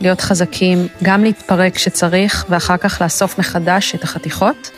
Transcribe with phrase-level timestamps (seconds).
[0.00, 4.70] להיות חזקים, גם להתפרק כשצריך, ואחר כך לאסוף מחדש את החתיכות.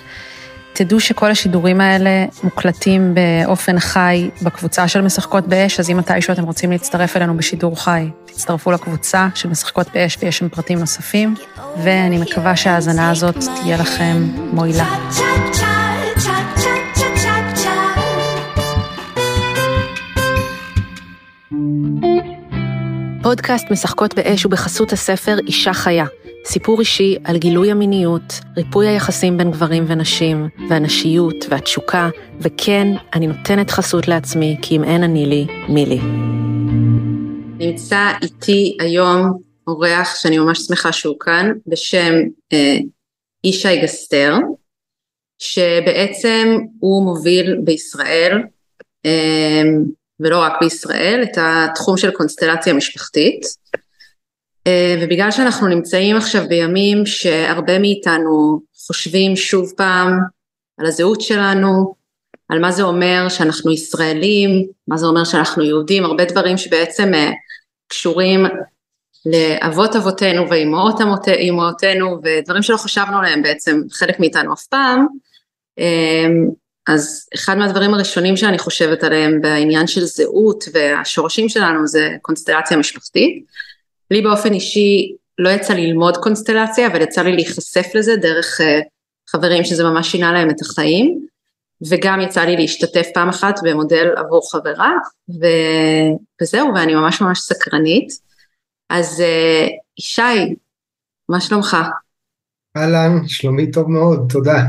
[0.72, 6.44] תדעו שכל השידורים האלה מוקלטים באופן חי בקבוצה של משחקות באש, אז אם מתישהו אתם
[6.44, 11.34] רוצים להצטרף אלינו בשידור חי, תצטרפו לקבוצה של משחקות באש ויש שם פרטים נוספים,
[11.82, 14.86] ואני מקווה שההאזנה הזאת תהיה לכם מועילה.
[23.24, 26.04] פודקאסט משחקות באש הוא בחסות הספר אישה חיה,
[26.44, 32.08] סיפור אישי על גילוי המיניות, ריפוי היחסים בין גברים ונשים, והנשיות והתשוקה,
[32.40, 35.98] וכן, אני נותנת חסות לעצמי, כי אם אין אני לי, מי לי.
[37.58, 42.14] נמצא איתי היום אורח שאני ממש שמחה שהוא כאן, בשם
[42.52, 42.76] אה,
[43.44, 44.34] ישי גסטר,
[45.38, 48.42] שבעצם הוא מוביל בישראל
[49.06, 49.62] אה,
[50.24, 53.46] ולא רק בישראל, את התחום של קונסטלציה משפחתית.
[54.66, 60.18] אה, ובגלל שאנחנו נמצאים עכשיו בימים שהרבה מאיתנו חושבים שוב פעם
[60.78, 61.94] על הזהות שלנו,
[62.48, 67.30] על מה זה אומר שאנחנו ישראלים, מה זה אומר שאנחנו יהודים, הרבה דברים שבעצם אה,
[67.88, 68.46] קשורים
[69.26, 75.06] לאבות אבותינו ואימהות אימהותינו ודברים שלא חשבנו עליהם בעצם חלק מאיתנו אף פעם,
[75.78, 76.26] אה,
[76.88, 83.44] אז אחד מהדברים הראשונים שאני חושבת עליהם בעניין של זהות והשורשים שלנו זה קונסטלציה משפחתית.
[84.10, 88.64] לי באופן אישי לא יצא לי ללמוד קונסטלציה, אבל יצא לי להיחשף לזה דרך uh,
[89.30, 91.26] חברים שזה ממש שינה להם את החיים,
[91.88, 94.92] וגם יצא לי להשתתף פעם אחת במודל עבור חברה,
[95.40, 95.46] ו...
[96.42, 98.08] וזהו, ואני ממש ממש סקרנית.
[98.90, 100.54] אז uh, ישי,
[101.28, 101.76] מה שלומך?
[102.76, 104.62] אהלן, שלומי טוב מאוד, תודה.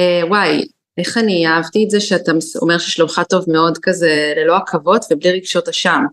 [0.00, 0.64] Uh, וואי,
[0.98, 5.68] איך אני אהבתי את זה שאתה אומר ששלומך טוב מאוד כזה ללא עכבות ובלי רגשות
[5.68, 6.04] אשם.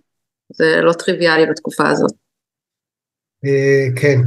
[0.50, 2.12] זה לא טריוויאלי בתקופה הזאת.
[3.46, 4.20] אה, כן.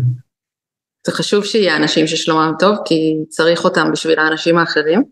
[1.06, 5.02] זה חשוב שיהיה אנשים ששלומם טוב כי צריך אותם בשביל האנשים האחרים.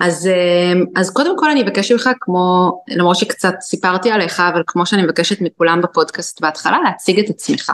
[0.00, 4.86] אז, אה, אז קודם כל אני אבקש ממך כמו, למרות שקצת סיפרתי עליך, אבל כמו
[4.86, 7.72] שאני מבקשת מכולם בפודקאסט בהתחלה, להציג את עצמך.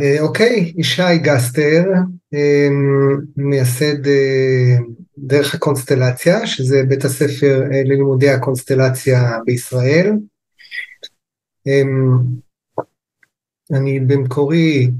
[0.00, 1.84] אה, אוקיי, ישי גסטר,
[2.34, 2.68] אה,
[3.36, 4.76] מייסד אה,
[5.18, 10.12] דרך הקונסטלציה, שזה בית הספר ללימודי הקונסטלציה בישראל.
[13.72, 14.90] אני במקורי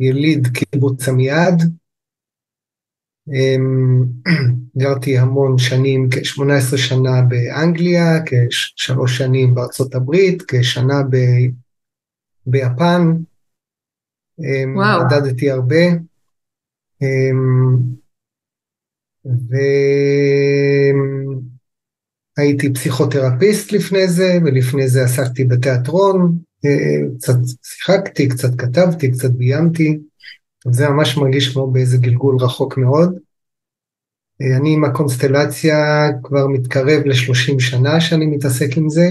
[0.00, 1.62] יליד קיבוץ עמיעד,
[4.78, 11.16] גרתי המון שנים, כ-18 שנה באנגליה, כשלוש שנים בארצות הברית, כשנה ב...
[12.46, 13.16] ביפן,
[15.06, 15.84] מדדתי הרבה.
[17.02, 17.78] אמ,
[22.38, 29.98] והייתי פסיכותרפיסט לפני זה, ולפני זה עסקתי בתיאטרון, אה, קצת שיחקתי, קצת כתבתי, קצת ביימתי,
[30.70, 33.18] זה ממש מרגיש כמו באיזה גלגול רחוק מאוד.
[34.42, 39.10] אה, אני עם הקונסטלציה כבר מתקרב ל-30 שנה שאני מתעסק עם זה,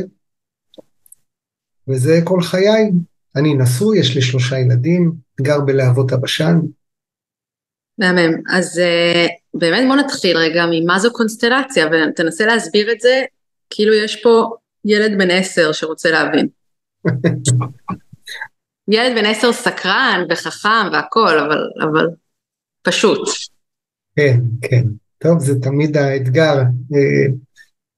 [1.87, 2.91] וזה כל חיי.
[3.35, 5.11] אני נשוי, יש לי שלושה ילדים,
[5.41, 6.59] גר בלהבות הבשן.
[7.97, 8.41] מהמם.
[8.49, 13.23] אז uh, באמת בוא נתחיל רגע ממה זו קונסטלציה, ותנסה להסביר את זה
[13.69, 16.47] כאילו יש פה ילד בן עשר שרוצה להבין.
[18.93, 22.07] ילד בן עשר סקרן וחכם והכול, אבל, אבל
[22.81, 23.29] פשוט.
[24.15, 24.83] כן, כן.
[25.17, 26.55] טוב, זה תמיד האתגר
[26.95, 27.33] אה,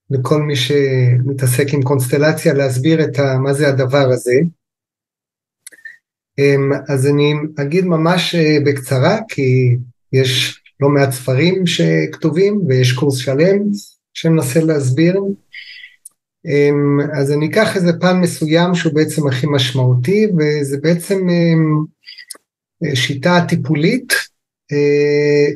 [0.10, 4.36] לכל מי שמתעסק עם קונסטלציה להסביר את ה, מה זה הדבר הזה.
[6.40, 9.76] אמ, אז אני אגיד ממש אה, בקצרה, כי
[10.14, 13.60] יש לא מעט ספרים שכתובים ויש קורס שלם
[14.14, 15.22] שמנסה להסביר.
[16.46, 21.86] אמ, אז אני אקח איזה פן מסוים שהוא בעצם הכי משמעותי, וזה בעצם אמ,
[22.94, 24.14] שיטה טיפולית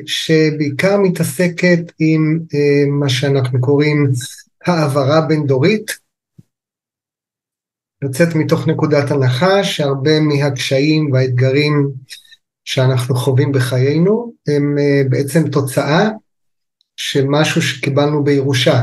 [0.06, 2.38] שבעיקר מתעסקת עם
[3.00, 4.10] מה שאנחנו קוראים
[4.66, 5.99] העברה בין דורית.
[8.02, 11.90] יוצאת מתוך נקודת הנחה שהרבה מהקשיים והאתגרים
[12.64, 14.76] שאנחנו חווים בחיינו הם
[15.10, 16.08] בעצם תוצאה
[16.96, 18.82] של משהו שקיבלנו בירושה.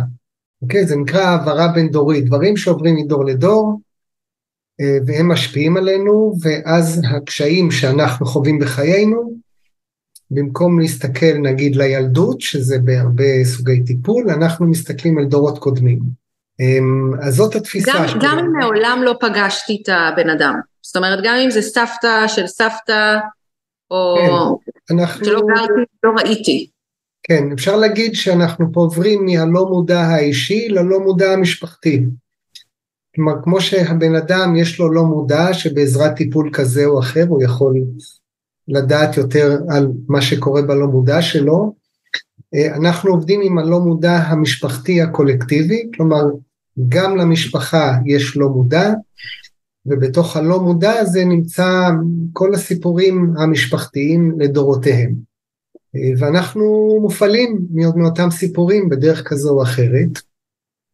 [0.62, 0.86] אוקיי?
[0.86, 3.82] זה נקרא העברה בין דורית, דברים שעוברים מדור לדור
[4.82, 9.34] אה, והם משפיעים עלינו, ואז הקשיים שאנחנו חווים בחיינו,
[10.32, 16.00] במקום להסתכל נגיד לילדות, שזה בהרבה סוגי טיפול, אנחנו מסתכלים על דורות קודמים.
[16.60, 17.92] אמ, אז זאת התפיסה.
[17.96, 18.20] גם, שלי.
[18.24, 22.48] גם אם מעולם לא פגשתי את הבן אדם, זאת אומרת, גם אם זה סבתא של
[22.48, 23.18] סבתא,
[23.92, 24.16] או
[24.88, 25.26] כן, אנחנו...
[25.26, 26.70] שלא גרתי, לא ראיתי.
[27.24, 32.06] כן, אפשר להגיד שאנחנו פה עוברים מהלא מודע האישי ללא מודע המשפחתי.
[33.16, 37.74] כלומר, כמו שהבן אדם יש לו לא מודע שבעזרת טיפול כזה או אחר הוא יכול
[38.68, 41.74] לדעת יותר על מה שקורה בלא מודע שלו,
[42.56, 46.24] אה, אנחנו עובדים עם הלא מודע המשפחתי הקולקטיבי, כלומר
[46.90, 48.94] גם למשפחה יש לא מודע,
[49.86, 51.90] ובתוך הלא מודע הזה נמצא
[52.34, 55.14] כל הסיפורים המשפחתיים לדורותיהם.
[55.96, 57.60] אה, ואנחנו מופעלים
[57.96, 60.10] מאותם סיפורים בדרך כזו או אחרת.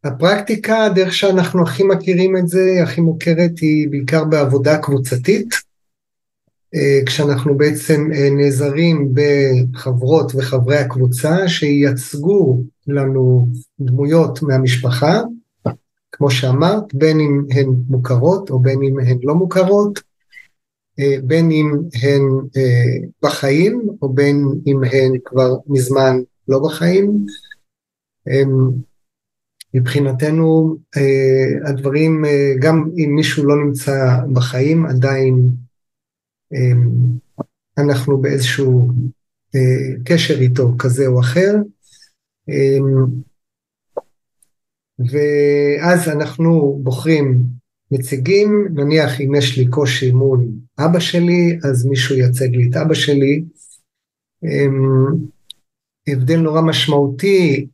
[0.03, 5.49] הפרקטיקה, הדרך שאנחנו הכי מכירים את זה, הכי מוכרת, היא בעיקר בעבודה קבוצתית,
[6.75, 13.47] אה, כשאנחנו בעצם אה, נעזרים בחברות וחברי הקבוצה שייצגו לנו
[13.79, 15.21] דמויות מהמשפחה,
[16.15, 19.99] כמו שאמרת, בין אם הן מוכרות או בין אם הן לא מוכרות,
[20.99, 21.71] אה, בין אם
[22.03, 22.21] הן
[23.23, 27.25] בחיים או בין אם הן כבר מזמן לא בחיים.
[29.73, 35.49] מבחינתנו אה, הדברים, אה, גם אם מישהו לא נמצא בחיים, עדיין
[36.53, 37.39] אה,
[37.77, 38.91] אנחנו באיזשהו
[40.05, 41.55] קשר איתו כזה או אחר.
[44.99, 47.43] ואז אנחנו בוחרים
[47.91, 50.45] נציגים, נניח אם יש לי קושי מול
[50.79, 53.43] אבא שלי, אז מישהו ייצג לי את אבא שלי.
[56.07, 57.67] הבדל נורא משמעותי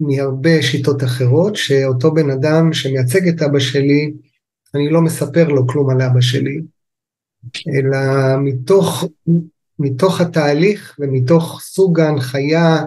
[0.00, 4.12] מהרבה שיטות אחרות, שאותו בן אדם שמייצג את אבא שלי,
[4.74, 6.60] אני לא מספר לו כלום על אבא שלי,
[7.68, 7.98] אלא
[8.44, 9.04] מתוך,
[9.78, 12.84] מתוך התהליך ומתוך סוג ההנחיה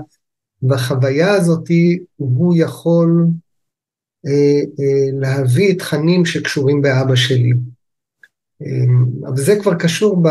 [0.61, 3.27] והחוויה הזאתי, הוא יכול
[5.19, 7.51] להביא תכנים שקשורים באבא שלי.
[8.61, 10.23] אה, אבל זה כבר קשור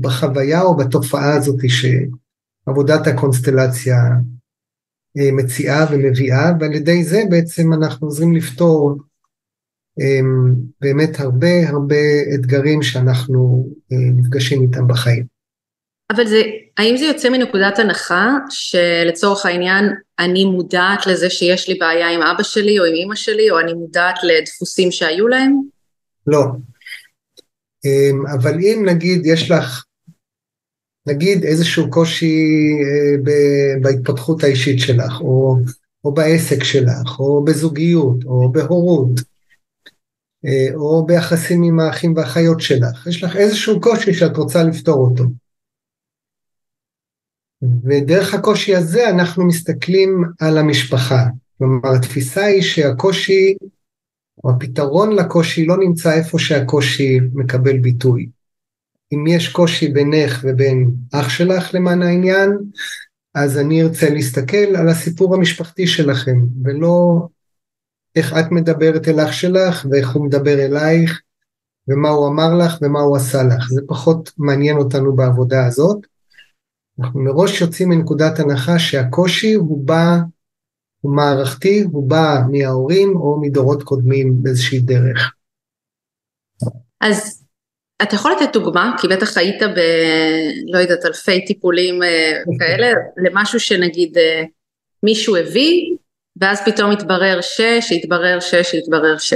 [0.00, 3.96] בחוויה או בתופעה הזאת שעבודת הקונסטלציה
[5.18, 8.98] אה, מציעה ומביאה, ועל ידי זה בעצם אנחנו עוזרים לפתור
[10.00, 10.20] אה,
[10.80, 11.96] באמת הרבה הרבה
[12.34, 15.24] אתגרים שאנחנו אה, נפגשים איתם בחיים.
[16.10, 16.42] אבל זה,
[16.78, 19.84] האם זה יוצא מנקודת הנחה שלצורך העניין
[20.20, 23.74] אני מודעת לזה שיש לי בעיה עם אבא שלי או עם אמא שלי, או אני
[23.74, 25.60] מודעת לדפוסים שהיו להם?
[26.26, 26.44] לא.
[28.34, 29.84] אבל אם נגיד יש לך
[31.06, 32.36] נגיד איזשהו קושי
[32.84, 33.32] אה,
[33.80, 35.56] בהתפתחות האישית שלך, או,
[36.04, 39.20] או בעסק שלך, או בזוגיות, או בהורות,
[40.46, 45.24] אה, או ביחסים עם האחים והאחיות שלך, יש לך איזשהו קושי שאת רוצה לפתור אותו.
[47.84, 51.26] ודרך הקושי הזה אנחנו מסתכלים על המשפחה.
[51.58, 53.54] כלומר, התפיסה היא שהקושי,
[54.44, 58.28] או הפתרון לקושי לא נמצא איפה שהקושי מקבל ביטוי.
[59.12, 62.58] אם יש קושי בינך ובין אח שלך למען העניין,
[63.34, 67.26] אז אני ארצה להסתכל על הסיפור המשפחתי שלכם, ולא
[68.16, 71.20] איך את מדברת אל אח שלך ואיך הוא מדבר אלייך,
[71.88, 73.68] ומה הוא אמר לך ומה הוא עשה לך.
[73.70, 76.06] זה פחות מעניין אותנו בעבודה הזאת.
[77.00, 80.16] אנחנו מראש יוצאים מנקודת הנחה שהקושי הוא בא,
[81.00, 85.32] הוא מערכתי, הוא בא מההורים או מדורות קודמים באיזושהי דרך.
[87.00, 87.44] אז
[88.02, 89.78] אתה יכול לתת דוגמה, כי בטח היית ב...
[90.72, 94.42] לא יודעת, אלפי טיפולים אה, כאלה, למשהו שנגיד אה,
[95.02, 95.96] מישהו הביא,
[96.40, 99.34] ואז פתאום התברר ש, שהתברר ש, שהתברר ש.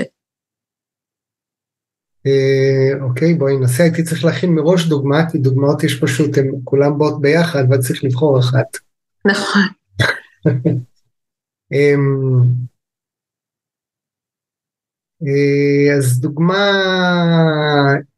[2.27, 6.99] אה, אוקיי, בואי ננסה, הייתי צריך להכין מראש דוגמה, כי דוגמאות יש פשוט, הן כולן
[6.99, 8.67] באות ביחד, ואת צריך לבחור אחת.
[9.25, 9.63] נכון.
[11.73, 12.41] אמ,
[15.27, 16.55] אה, אז דוגמה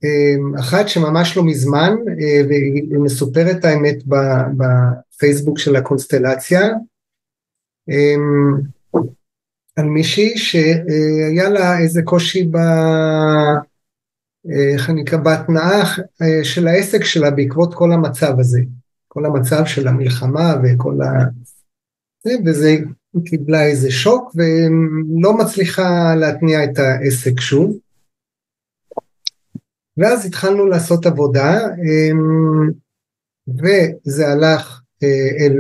[0.05, 3.97] אה, אחת שממש לא מזמן, אה, והיא מסופרת האמת
[4.57, 6.69] בפייסבוק של הקונסטלציה,
[9.77, 12.57] על מישהי שהיה לה איזה קושי ב...
[14.75, 15.19] איך אני אקרא?
[15.19, 15.83] בהתנאה
[16.43, 18.61] של העסק שלה בעקבות כל המצב הזה.
[19.09, 21.25] כל המצב של המלחמה וכל ה...
[22.25, 22.77] זה, וזה
[23.25, 27.77] קיבלה איזה שוק ולא מצליחה להתניע את העסק שוב.
[29.97, 32.71] ואז התחלנו לעשות עבודה, אמ,
[33.49, 35.53] וזה הלך אה, אל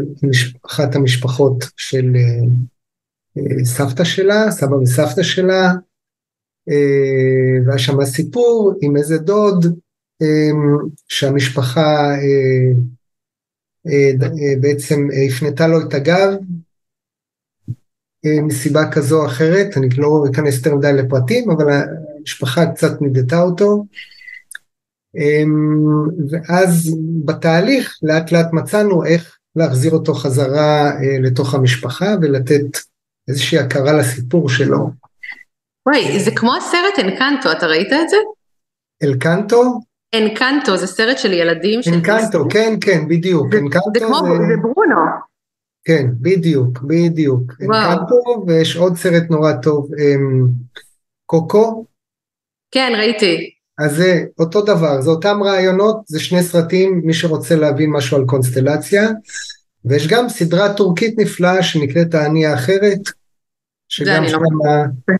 [0.66, 2.46] אחת המשפחות של אה,
[3.38, 5.72] אה, סבתא שלה, סבא וסבתא שלה,
[7.66, 9.66] והיה שם סיפור עם איזה דוד
[10.22, 12.14] אמ, שהמשפחה
[14.60, 16.28] בעצם הפנתה לו את הגב
[18.26, 21.66] מסיבה כזו או אחרת, אני לא אכנס יותר מדי לפרטים, אבל
[22.18, 23.84] המשפחה קצת נידתה אותו.
[26.30, 32.78] ואז בתהליך לאט לאט מצאנו איך להחזיר אותו חזרה אה, לתוך המשפחה ולתת
[33.28, 34.90] איזושהי הכרה לסיפור שלו.
[35.86, 38.16] וואי, זה כמו הסרט אנקנטו, אתה ראית את זה?
[39.02, 39.80] אלקנטו?
[40.14, 41.80] אנקנטו, זה סרט של ילדים.
[41.94, 43.46] אנקנטו, כן, כן, בדיוק.
[43.52, 44.16] זה, כמו,
[44.48, 44.56] זה...
[44.62, 45.00] ברונו.
[45.84, 47.52] כן, בדיוק, בדיוק.
[47.62, 50.46] אנקנטו, ויש עוד סרט נורא טוב, אמ,
[51.26, 51.86] קוקו.
[52.70, 53.50] כן, ראיתי.
[53.78, 58.24] אז זה אותו דבר, זה אותם רעיונות, זה שני סרטים, מי שרוצה להבין משהו על
[58.26, 59.08] קונסטלציה,
[59.84, 63.00] ויש גם סדרה טורקית נפלאה שנקראת האני האחרת,
[63.88, 65.16] שגם שם לא...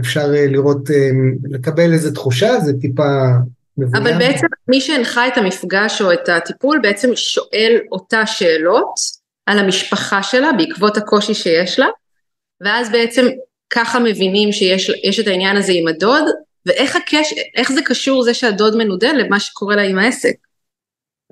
[0.00, 1.10] אפשר אה, לראות, אה,
[1.50, 3.02] לקבל איזה תחושה, זה טיפה
[3.78, 4.06] מבוים.
[4.06, 8.94] אבל בעצם מי שהנחה את המפגש או את הטיפול בעצם שואל אותה שאלות
[9.46, 11.86] על המשפחה שלה בעקבות הקושי שיש לה,
[12.60, 13.26] ואז בעצם
[13.70, 16.24] ככה מבינים שיש את העניין הזה עם הדוד,
[16.66, 17.34] ואיך הקש...
[17.74, 20.34] זה קשור זה שהדוד מנודה למה שקורה לה עם העסק?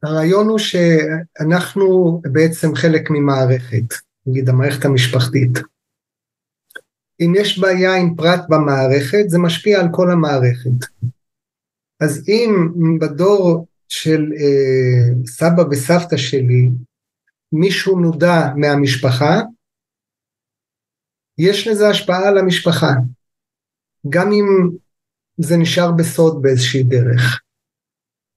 [0.03, 3.95] הרעיון הוא שאנחנו בעצם חלק ממערכת,
[4.27, 5.59] נגיד המערכת המשפחתית.
[7.21, 10.87] אם יש בעיה עם פרט במערכת, זה משפיע על כל המערכת.
[12.01, 12.51] אז אם
[13.01, 16.69] בדור של אה, סבא וסבתא שלי
[17.53, 19.41] מישהו נודע מהמשפחה,
[21.39, 22.91] יש לזה השפעה על המשפחה.
[24.09, 24.71] גם אם
[25.39, 27.41] זה נשאר בסוד באיזושהי דרך.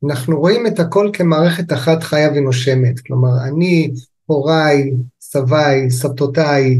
[0.05, 3.91] אנחנו רואים את הכל כמערכת אחת חיה ונושמת, כלומר אני,
[4.25, 6.79] הוריי, סביי, סבתותיי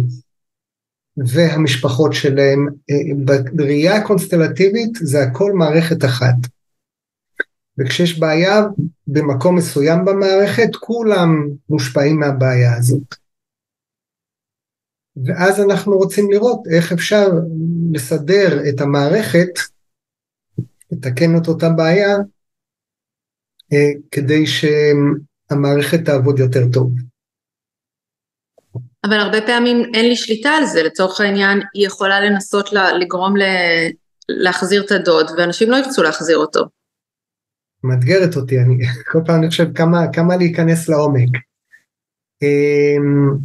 [1.28, 6.36] והמשפחות שלהם, אה, בראייה הקונסטלטיבית זה הכל מערכת אחת.
[7.78, 8.62] וכשיש בעיה
[9.08, 13.16] במקום מסוים במערכת, כולם מושפעים מהבעיה הזאת.
[15.26, 17.28] ואז אנחנו רוצים לראות איך אפשר
[17.94, 19.50] לסדר את המערכת
[20.92, 22.18] לתקן את אותה בעיה
[23.74, 26.92] אה, כדי שהמערכת תעבוד יותר טוב.
[29.06, 33.44] אבל הרבה פעמים אין לי שליטה על זה, לצורך העניין היא יכולה לנסות לגרום ל...
[34.30, 36.66] להחזיר את הדוד ואנשים לא ירצו להחזיר אותו.
[37.84, 38.78] מאתגרת אותי, אני
[39.12, 41.30] כל פעם אני חושב כמה, כמה להיכנס לעומק.
[42.42, 43.38] אמ,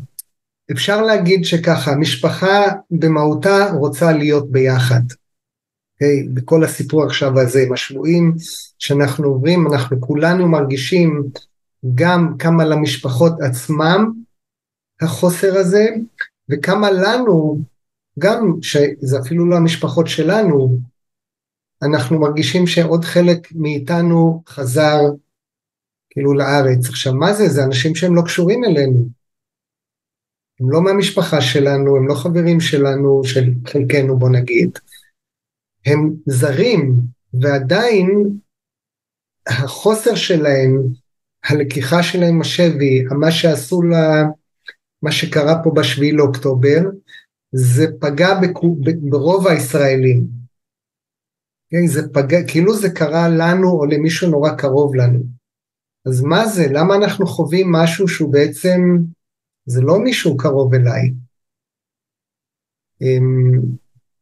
[0.72, 5.00] אפשר להגיד שככה, משפחה במהותה רוצה להיות ביחד.
[5.94, 8.34] okay, בכל הסיפור עכשיו הזה עם השבויים
[8.78, 11.22] שאנחנו עוברים, אנחנו כולנו מרגישים
[11.94, 14.23] גם כמה למשפחות עצמם
[15.02, 15.86] החוסר הזה,
[16.50, 17.58] וכמה לנו,
[18.18, 20.78] גם שזה אפילו לא המשפחות שלנו,
[21.82, 25.00] אנחנו מרגישים שעוד חלק מאיתנו חזר
[26.10, 26.88] כאילו לארץ.
[26.88, 27.48] עכשיו מה זה?
[27.48, 29.08] זה אנשים שהם לא קשורים אלינו.
[30.60, 34.78] הם לא מהמשפחה שלנו, הם לא חברים שלנו, של חלקנו בוא נגיד.
[35.86, 36.94] הם זרים,
[37.40, 38.30] ועדיין
[39.46, 40.82] החוסר שלהם,
[41.44, 44.22] הלקיחה שלהם השבי, מה שעשו לה,
[45.04, 46.80] מה שקרה פה בשביעי לאוקטובר,
[47.52, 48.76] זה פגע בכו,
[49.10, 50.26] ברוב הישראלים.
[51.70, 55.18] כן, זה פגע, כאילו זה קרה לנו או למישהו נורא קרוב לנו.
[56.06, 56.66] אז מה זה?
[56.70, 58.80] למה אנחנו חווים משהו שהוא בעצם,
[59.66, 61.12] זה לא מישהו קרוב אליי.
[63.02, 63.60] אמ,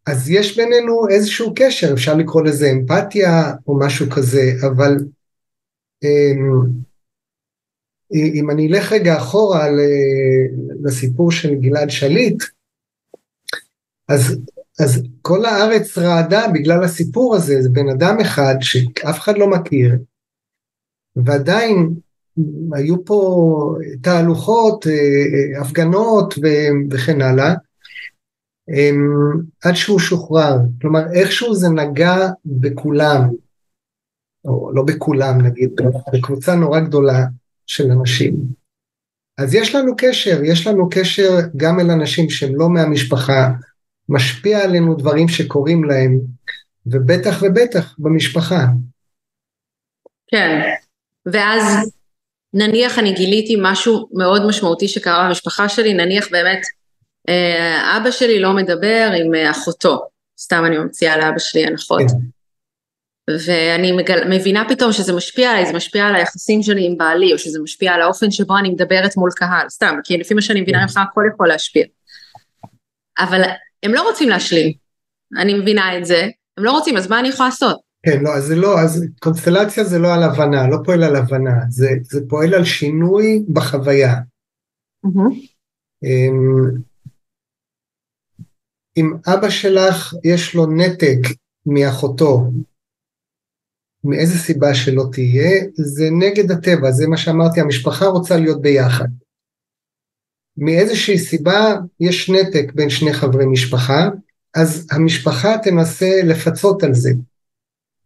[0.07, 4.97] אז יש בינינו איזשהו קשר, אפשר לקרוא לזה אמפתיה או משהו כזה, אבל
[6.05, 6.83] אמ,
[8.14, 9.69] אם אני אלך רגע אחורה
[10.83, 12.42] לסיפור של גלעד שליט,
[14.09, 14.37] אז,
[14.81, 19.97] אז כל הארץ רעדה בגלל הסיפור הזה, זה בן אדם אחד שאף אחד לא מכיר,
[21.16, 21.95] ועדיין
[22.73, 26.35] היו פה תהלוכות, אה, אה, הפגנות
[26.90, 27.54] וכן הלאה,
[29.62, 33.28] עד שהוא שוחרר, כלומר איכשהו זה נגע בכולם,
[34.45, 35.71] או לא בכולם נגיד,
[36.12, 37.26] בקבוצה נורא גדולה
[37.66, 38.35] של אנשים.
[39.38, 43.49] אז יש לנו קשר, יש לנו קשר גם אל אנשים שהם לא מהמשפחה,
[44.09, 46.21] משפיע עלינו דברים שקורים להם,
[46.87, 48.66] ובטח ובטח במשפחה.
[50.26, 50.61] כן,
[51.26, 51.92] ואז
[52.54, 56.61] נניח אני גיליתי משהו מאוד משמעותי שקרה במשפחה שלי, נניח באמת
[57.28, 60.02] אה, אבא שלי לא מדבר עם אחותו,
[60.38, 62.00] סתם אני ממציאה לאבא שלי הנחות.
[62.00, 62.16] כן.
[63.31, 64.29] ואני מגל...
[64.31, 67.93] מבינה פתאום שזה משפיע עליי, זה משפיע על היחסים שלי עם בעלי, או שזה משפיע
[67.93, 70.83] על האופן שבו אני מדברת מול קהל, סתם, כי לפי מה שאני מבינה.
[70.83, 71.85] ממך הכל יכול להשפיע.
[73.19, 73.43] אבל
[73.83, 74.73] הם לא רוצים להשלים,
[75.38, 77.81] אני מבינה את זה, הם לא רוצים, אז מה אני יכולה לעשות?
[78.07, 81.55] כן, לא, אז זה לא, אז קונסטלציה זה לא על הבנה, לא פועל על הבנה,
[81.69, 84.14] זה, זה פועל על שינוי בחוויה.
[85.07, 85.52] Mm-hmm.
[88.97, 91.19] אם אבא שלך יש לו נתק
[91.67, 92.50] מאחותו,
[94.04, 99.09] מאיזה סיבה שלא תהיה, זה נגד הטבע, זה מה שאמרתי, המשפחה רוצה להיות ביחד.
[100.56, 104.09] מאיזושהי סיבה יש נתק בין שני חברי משפחה,
[104.54, 107.11] אז המשפחה תנסה לפצות על זה.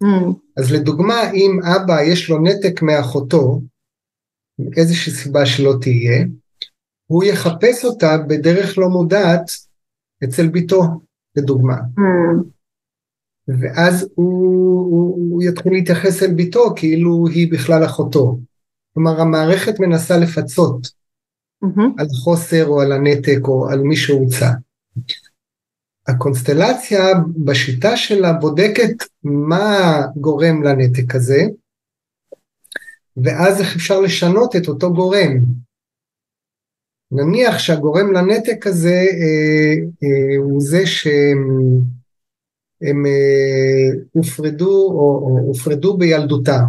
[0.05, 0.33] Mm.
[0.57, 3.61] אז לדוגמה, אם אבא יש לו נתק מאחותו,
[4.59, 6.25] מאיזושהי סיבה שלא תהיה,
[7.07, 9.51] הוא יחפש אותה בדרך לא מודעת
[10.25, 10.83] אצל ביתו,
[11.37, 11.77] לדוגמה.
[11.77, 12.56] Mm.
[13.49, 18.39] ואז הוא, הוא, הוא יתחיל להתייחס אל ביתו כאילו היא בכלל אחותו.
[18.95, 20.87] כלומר, המערכת מנסה לפצות
[21.65, 21.83] mm-hmm.
[21.99, 24.49] על חוסר או על הנתק או על מי שהוצא.
[26.09, 27.01] הקונסטלציה
[27.45, 31.43] בשיטה שלה בודקת מה גורם לנתק הזה,
[33.17, 35.39] ואז איך אפשר לשנות את אותו גורם.
[37.13, 41.49] נניח שהגורם לנתק הזה אה, אה, הוא זה שהם
[42.83, 46.65] אה, הופרדו או, הופרדו בילדותם.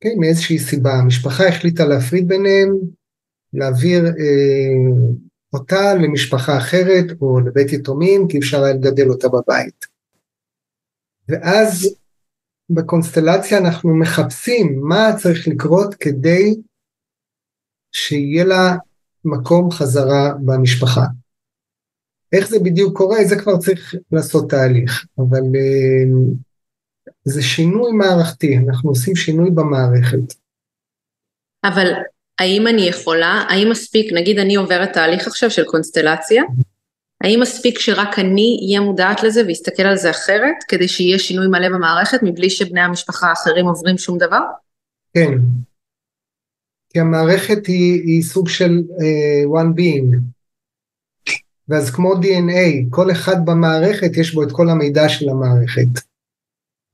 [0.00, 2.78] כן, מאיזושהי סיבה, המשפחה החליטה להפריד ביניהם,
[3.52, 5.02] להעביר אה,
[5.52, 9.86] אותה למשפחה אחרת או לבית יתומים, כי אפשר היה לגדל אותה בבית.
[11.28, 11.96] ואז
[12.70, 16.54] בקונסטלציה אנחנו מחפשים מה צריך לקרות כדי
[17.92, 18.76] שיהיה לה
[19.24, 21.04] מקום חזרה במשפחה.
[22.32, 26.30] איך זה בדיוק קורה, זה כבר צריך לעשות תהליך, אבל אה,
[27.24, 30.34] זה שינוי מערכתי, אנחנו עושים שינוי במערכת.
[31.64, 31.92] אבל
[32.38, 36.42] האם אני יכולה, האם מספיק, נגיד אני עוברת תהליך עכשיו של קונסטלציה,
[37.20, 41.68] האם מספיק שרק אני אהיה מודעת לזה ואסתכל על זה אחרת, כדי שיהיה שינוי מלא
[41.68, 44.40] במערכת מבלי שבני המשפחה האחרים עוברים שום דבר?
[45.14, 45.32] כן.
[46.90, 50.37] כי המערכת היא, היא סוג של uh, one being.
[51.68, 56.08] ואז כמו DNA, כל אחד במערכת יש בו את כל המידע של המערכת.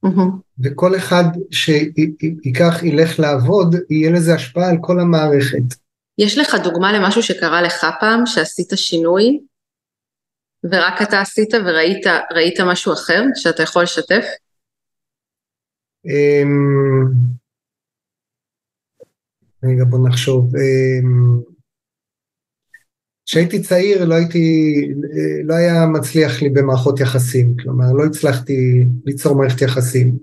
[0.06, 0.62] Mm-hmm.
[0.64, 5.84] וכל אחד שייקח, ילך לעבוד, יהיה לזה השפעה על כל המערכת.
[6.18, 9.40] יש לך דוגמה למשהו שקרה לך פעם, שעשית שינוי,
[10.64, 14.24] ורק אתה עשית וראית משהו אחר שאתה יכול לשתף?
[16.06, 17.04] אמ,
[19.62, 20.52] רגע בוא נחשוב.
[23.26, 24.72] כשהייתי צעיר לא הייתי,
[25.44, 30.18] לא היה מצליח לי במערכות יחסים, כלומר לא הצלחתי ליצור מערכת יחסים.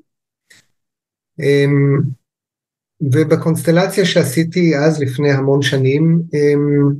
[1.39, 2.01] אמ,
[3.01, 6.91] ובקונסטלציה שעשיתי אז לפני המון שנים, אמ,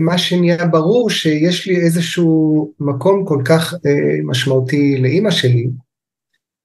[0.00, 5.68] מה שנהיה ברור שיש לי איזשהו מקום כל כך אה, משמעותי לאימא שלי,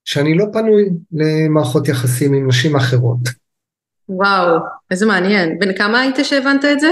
[0.06, 3.43] שאני לא פנוי למערכות יחסים עם נשים אחרות.
[4.10, 4.58] וואו,
[4.92, 5.60] איזה מעניין.
[5.60, 6.88] בן כמה היית שהבנת את זה?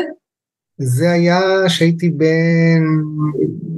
[0.78, 2.84] זה היה שהייתי בן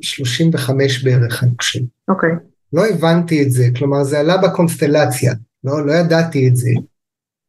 [0.01, 1.79] 35 בערך, אני חושב.
[2.07, 2.29] אוקיי.
[2.29, 2.53] Okay.
[2.73, 6.69] לא הבנתי את זה, כלומר זה עלה בקונסטלציה, לא, לא ידעתי את זה.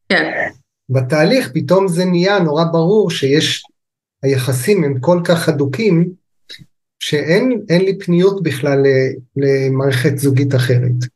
[0.08, 0.30] כן.
[0.90, 3.62] בתהליך פתאום זה נהיה נורא ברור שיש,
[4.22, 6.10] היחסים הם כל כך הדוקים,
[7.00, 8.82] שאין לי פניות בכלל
[9.36, 11.13] למערכת זוגית אחרת.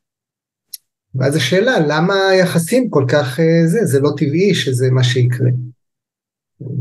[1.19, 5.51] ואז השאלה, למה היחסים כל כך אה, זה, זה לא טבעי שזה מה שיקרה.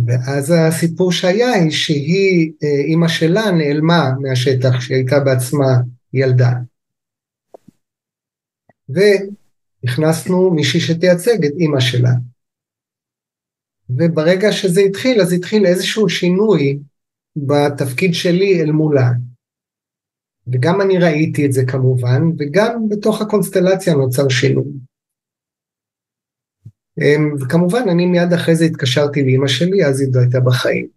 [0.08, 5.68] ואז הסיפור שהיה היא שהיא, אה, אימא שלה נעלמה מהשטח שהיא הייתה בעצמה
[6.14, 6.52] ילדה.
[8.90, 12.12] והכנסנו מישהי שתייצג את אימא שלה.
[13.90, 16.80] וברגע שזה התחיל, אז התחיל איזשהו שינוי
[17.36, 19.12] בתפקיד שלי אל מולה.
[20.52, 24.72] וגם אני ראיתי את זה כמובן, וגם בתוך הקונסטלציה נוצר שינוי.
[27.02, 30.88] אמ, וכמובן אני מיד אחרי זה התקשרתי לאמא שלי, אז היא לא הייתה בחיים.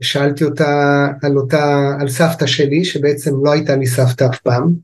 [0.00, 4.74] שאלתי אותה על אותה, על סבתא שלי, שבעצם לא הייתה לי סבתא אף פעם.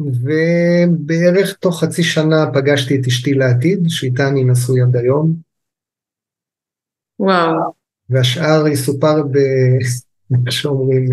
[0.00, 5.34] ובערך תוך חצי שנה פגשתי את אשתי לעתיד, שאיתה אני נשוי עד היום.
[7.18, 7.72] וואו.
[8.10, 9.38] והשאר יסופר ב...
[10.50, 11.06] שאומרים,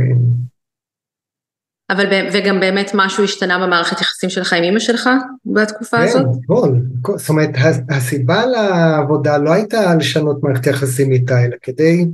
[1.89, 5.09] אבל וגם באמת משהו השתנה במערכת יחסים שלך עם אמא שלך
[5.45, 6.25] בתקופה כן, הזאת?
[6.25, 6.73] כן, הכל.
[7.17, 7.49] זאת אומרת,
[7.89, 12.05] הסיבה לעבודה לא הייתה לשנות מערכת יחסים איתה, אלא כדי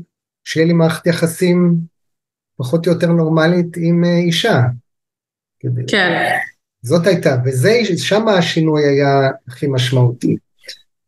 [0.43, 1.75] שיהיה לי מערכת יחסים
[2.57, 4.61] פחות או יותר נורמלית עם אה, אישה.
[5.87, 6.29] כן.
[6.81, 10.35] זאת הייתה, ושם השינוי היה הכי משמעותי.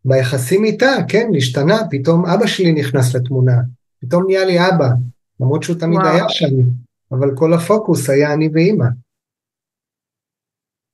[0.06, 3.56] ביחסים איתה, כן, השתנה, פתאום אבא שלי נכנס לתמונה,
[4.02, 4.88] פתאום נהיה לי אבא,
[5.44, 6.14] למרות שהוא תמיד וואו.
[6.14, 6.56] היה שם,
[7.12, 8.86] אבל כל הפוקוס היה אני ואימא.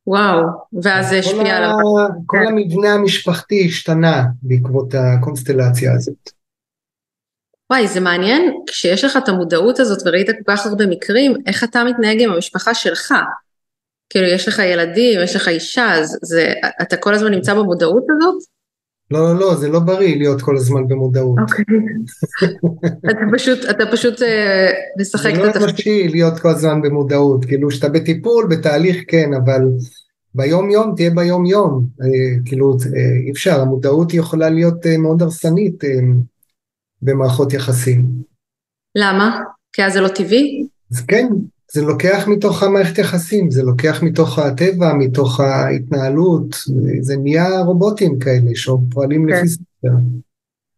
[0.08, 0.46] וואו,
[0.84, 1.76] ואז זה השפיע עליו.
[2.26, 2.48] כל כן.
[2.48, 6.30] המבנה המשפחתי השתנה בעקבות הקונסטלציה הזאת.
[7.72, 11.84] וואי, זה מעניין, כשיש לך את המודעות הזאת וראית כל כך הרבה מקרים, איך אתה
[11.84, 13.14] מתנהג עם המשפחה שלך?
[14.10, 18.44] כאילו, יש לך ילדים, יש לך אישה, אז זה, אתה כל הזמן נמצא במודעות הזאת?
[19.12, 21.40] לא, לא, לא, זה לא בריא להיות כל הזמן במודעות.
[21.40, 21.66] אוקיי.
[23.12, 25.54] אתה פשוט, אתה פשוט אה, משחק את התפקיד.
[25.54, 29.62] זה לא אנושי להיות כל הזמן במודעות, כאילו שאתה בטיפול, בתהליך כן, אבל
[30.36, 32.08] ביום יום תהיה ביום יום, אה,
[32.46, 35.84] כאילו אה, אי אפשר, המודעות יכולה להיות מאוד הרסנית
[37.02, 38.06] במערכות יחסים.
[38.96, 39.42] למה?
[39.74, 40.68] כי אז זה לא טבעי?
[40.92, 41.28] אז כן,
[41.72, 46.56] זה לוקח מתוך המערכת יחסים, זה לוקח מתוך הטבע, מתוך ההתנהלות,
[47.02, 49.34] זה נהיה רובוטים כאלה שפועלים כן.
[49.34, 49.90] לפי ספר.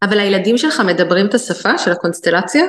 [0.04, 2.66] אבל הילדים שלך מדברים את השפה של הקונסטלציה?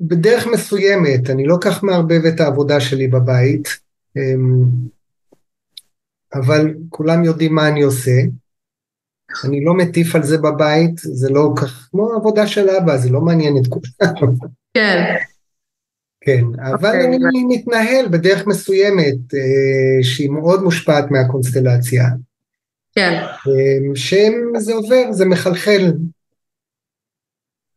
[0.00, 3.68] בדרך מסוימת, אני לא כך מערבב את העבודה שלי בבית,
[4.16, 4.64] אמ,
[6.34, 8.20] אבל כולם יודעים מה אני עושה.
[9.44, 13.20] אני לא מטיף על זה בבית, זה לא כך כמו עבודה של אבא, זה לא
[13.20, 14.34] מעניין את כולם.
[14.74, 15.14] כן.
[16.24, 16.94] כן, אבל okay.
[16.94, 22.04] אוקיי, אני מתנהל בדרך מסוימת אה, שהיא מאוד מושפעת מהקונסטלציה.
[22.94, 23.12] כן.
[23.22, 25.92] אה, שם זה עובר, זה מחלחל.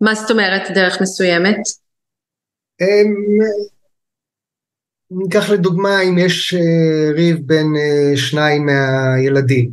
[0.01, 1.57] מה זאת אומרת דרך מסוימת?
[2.81, 3.01] אה,
[5.11, 7.67] ניקח לדוגמה אם יש אה, ריב בין
[8.15, 9.71] שניים מהילדים.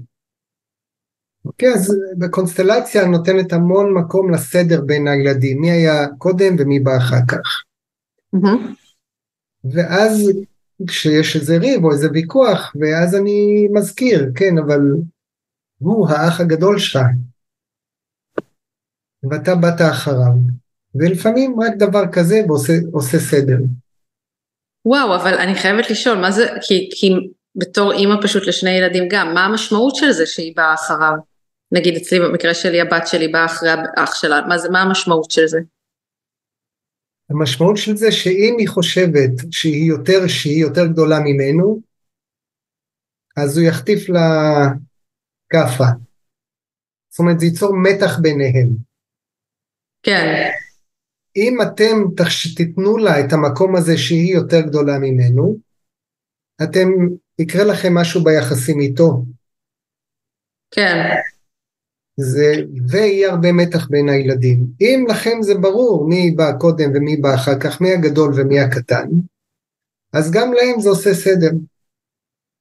[1.45, 7.21] אוקיי, אז בקונסטלציה נותנת המון מקום לסדר בין הילדים, מי היה קודם ומי בא אחר
[7.29, 7.65] כך.
[9.73, 10.33] ואז
[10.87, 14.81] כשיש איזה ריב או איזה ויכוח, ואז אני מזכיר, כן, אבל
[15.79, 17.01] הוא האח הגדול שלך,
[19.31, 20.35] ואתה באת אחריו,
[20.95, 22.41] ולפעמים רק דבר כזה
[22.93, 23.59] ועושה סדר.
[24.85, 27.09] וואו, אבל אני חייבת לשאול, מה זה, כי, כי
[27.57, 31.15] בתור אימא פשוט לשני ילדים גם, מה המשמעות של זה שהיא באה אחריו?
[31.73, 35.47] נגיד אצלי במקרה שלי הבת שלי באה אחרי האח שלה, מה, זה, מה המשמעות של
[35.47, 35.59] זה?
[37.35, 41.81] המשמעות של זה שאם היא חושבת שהיא יותר, שהיא יותר גדולה ממנו,
[43.37, 44.29] אז הוא יחטיף לה
[45.51, 45.85] כאפה.
[47.11, 48.69] זאת אומרת, זה ייצור מתח ביניהם.
[50.03, 50.51] כן.
[51.37, 51.97] אם אתם
[52.57, 55.57] תיתנו לה את המקום הזה שהיא יותר גדולה ממנו,
[56.63, 56.89] אתם,
[57.39, 59.25] יקרה לכם משהו ביחסים איתו.
[60.71, 61.11] כן.
[62.17, 62.55] זה,
[62.89, 64.67] ויהיה הרבה מתח בין הילדים.
[64.81, 69.09] אם לכם זה ברור מי בא קודם ומי בא אחר כך, מי הגדול ומי הקטן,
[70.13, 71.51] אז גם להם זה עושה סדר.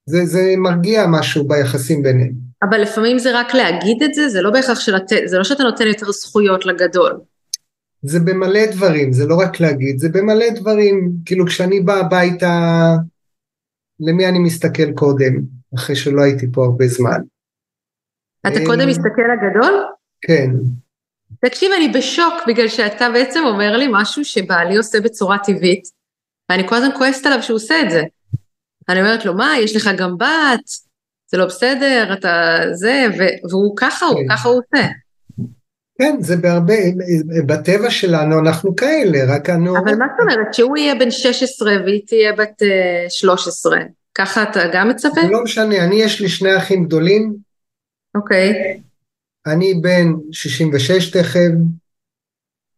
[0.06, 2.34] זה, זה מרגיע משהו ביחסים ביניהם.
[2.64, 5.12] אבל לפעמים זה רק להגיד את זה, זה לא בהכרח שלת...
[5.26, 7.20] זה לא שאתה נותן יותר זכויות לגדול.
[8.02, 11.14] זה במלא דברים, זה לא רק להגיד, זה במלא דברים.
[11.26, 12.96] כאילו כשאני בא הביתה,
[14.00, 15.42] למי אני מסתכל קודם,
[15.76, 17.22] אחרי שלא הייתי פה הרבה זמן?
[18.48, 19.86] אתה אה, קודם מסתכל הגדול?
[20.22, 20.50] כן.
[21.46, 25.84] תקשיב, אני בשוק, בגלל שאתה בעצם אומר לי משהו שבעלי עושה בצורה טבעית,
[26.50, 28.04] ואני כל הזמן כועסת עליו שהוא עושה את זה.
[28.90, 30.70] אני אומרת לו, מה, יש לך גם בת,
[31.32, 33.08] זה לא בסדר, אתה זה,
[33.52, 34.36] והוא ככה, הוא כן.
[34.36, 34.88] ככה הוא עושה.
[35.98, 36.74] כן, זה בהרבה,
[37.46, 39.78] בטבע שלנו אנחנו כאלה, רק אנו...
[39.78, 42.62] אבל מה זאת אומרת, שהוא יהיה בן 16 והיא תהיה בת
[43.10, 43.84] 13, אה,
[44.16, 45.22] ככה אתה גם מצפה?
[45.32, 47.36] לא משנה, אני יש לי שני אחים גדולים,
[48.16, 48.52] אוקיי.
[48.52, 48.80] Okay.
[49.46, 51.50] אני בן 66 תכף,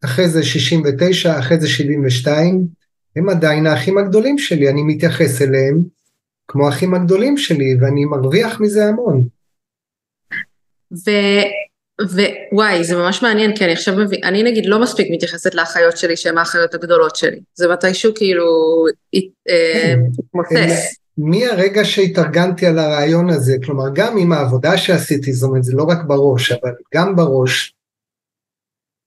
[0.04, 2.68] אחרי זה 69, אחרי זה 72,
[3.16, 5.78] הם עדיין האחים הגדולים שלי, אני מתייחס אליהם
[6.48, 9.28] כמו האחים הגדולים שלי, ואני מרוויח מזה המון.
[12.52, 16.18] ווואי, זה ממש מעניין, כי אני עכשיו מבין, אני נגיד לא מספיק מתייחסת לאחיות שלי
[16.18, 17.40] שהן האחיות הגדולות שלי.
[17.54, 18.46] זה מתישהו כאילו
[20.20, 20.96] התמוסס.
[21.18, 25.98] מהרגע שהתארגנתי על הרעיון הזה, כלומר גם עם העבודה שעשיתי, זאת אומרת זה לא רק
[26.08, 27.76] בראש, אבל גם בראש,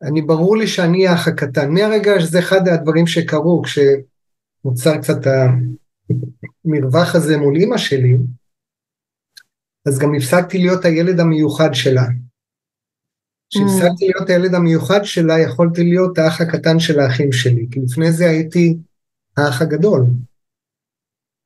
[0.03, 5.19] אני ברור לי שאני האח הקטן, מהרגע שזה אחד הדברים שקרו כשנוצר קצת
[6.65, 8.17] המרווח הזה מול אימא שלי,
[9.87, 12.05] אז גם הפסקתי להיות הילד המיוחד שלה.
[13.51, 14.13] כשהפסקתי mm.
[14.13, 18.77] להיות הילד המיוחד שלה, יכולתי להיות האח הקטן של האחים שלי, כי לפני זה הייתי
[19.37, 20.07] האח הגדול.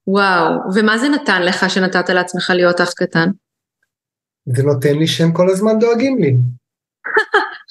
[0.07, 3.29] וואו, ומה זה נתן לך שנתת לעצמך להיות אח קטן?
[4.47, 6.37] זה נותן לי שהם כל הזמן דואגים לי.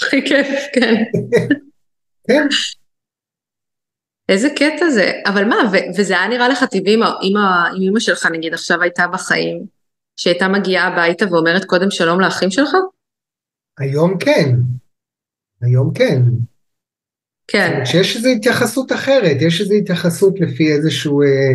[0.02, 0.94] הכי כיף, כן.
[2.28, 2.48] כן.
[4.30, 7.34] איזה קטע זה, אבל מה, ו- וזה היה נראה לך טבעי אם
[7.82, 9.65] אימא שלך נגיד עכשיו הייתה בחיים,
[10.15, 12.70] שהייתה מגיעה הביתה ואומרת קודם שלום לאחים שלך?
[13.80, 14.56] היום כן,
[15.62, 16.22] היום כן.
[17.48, 17.86] כן.
[17.86, 21.54] שיש איזו התייחסות אחרת, יש איזו התייחסות לפי איזשהו אה,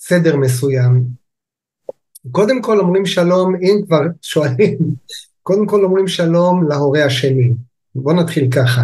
[0.00, 1.02] סדר מסוים.
[2.30, 4.78] קודם כל אומרים שלום, אם כבר שואלים,
[5.42, 7.52] קודם כל אומרים שלום להורה השני.
[7.94, 8.82] בוא נתחיל ככה.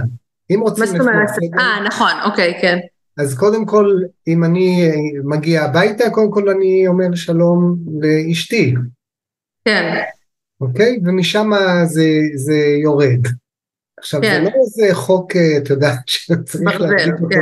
[0.50, 0.85] אם רוצים...
[0.85, 1.29] מה זאת אומרת?
[1.59, 2.79] אה, נכון, אוקיי, כן.
[3.18, 3.98] אז קודם כל,
[4.29, 4.90] אם אני
[5.24, 8.74] מגיע הביתה, קודם כל אני אומר שלום לאשתי.
[9.64, 10.02] כן.
[10.61, 11.00] אוקיי?
[11.05, 11.50] ומשם
[11.85, 13.26] זה, זה יורד.
[13.98, 14.44] עכשיו, כן.
[14.44, 17.38] זה לא איזה חוק, אה, את יודעת, שצריך להגיד אותו כן.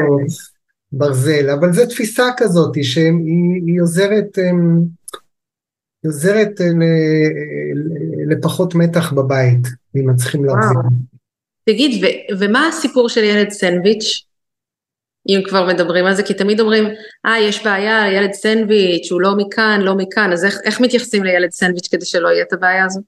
[0.99, 6.67] ברזל, אבל זו תפיסה כזאת שהיא עוזרת, היא עוזרת אה,
[8.31, 10.79] לפחות מתח בבית, אם מצליחים להחזיק.
[11.65, 14.25] תגיד, ו- ומה הסיפור של ילד סנדוויץ'?
[15.29, 16.85] אם כבר מדברים על זה, כי תמיד אומרים,
[17.27, 21.51] אה, יש בעיה, ילד סנדוויץ', הוא לא מכאן, לא מכאן, אז איך, איך מתייחסים לילד
[21.51, 23.01] סנדוויץ' כדי שלא יהיה את הבעיה הזו?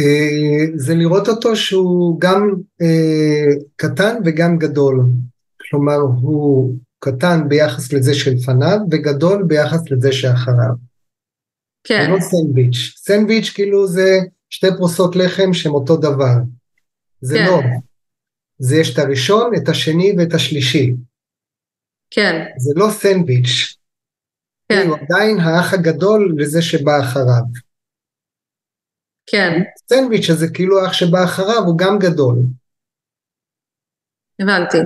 [0.00, 5.00] אה, זה לראות אותו שהוא גם אה, קטן וגם גדול.
[5.70, 10.74] כלומר, הוא קטן ביחס לזה שלפניו וגדול ביחס לזה שאחריו.
[11.84, 12.02] כן.
[12.02, 12.94] זה לא סנדוויץ'.
[12.96, 14.18] סנדוויץ' כאילו זה
[14.50, 16.36] שתי פרוסות לחם שהן אותו דבר.
[17.20, 17.46] זה כן.
[17.46, 17.60] לא.
[18.58, 20.92] זה יש את הראשון, את השני ואת השלישי.
[22.10, 22.44] כן.
[22.56, 23.76] זה לא סנדוויץ'.
[24.68, 24.86] כן.
[24.88, 27.44] הוא עדיין האח הגדול לזה שבא אחריו.
[29.26, 29.52] כן.
[29.88, 32.38] סנדוויץ' הזה כאילו האח שבא אחריו הוא גם גדול.
[34.40, 34.78] הבנתי.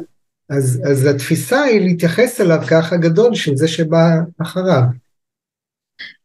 [0.51, 4.11] אז, אז התפיסה היא להתייחס אליו כאח הגדול של זה שבא
[4.43, 4.83] אחריו.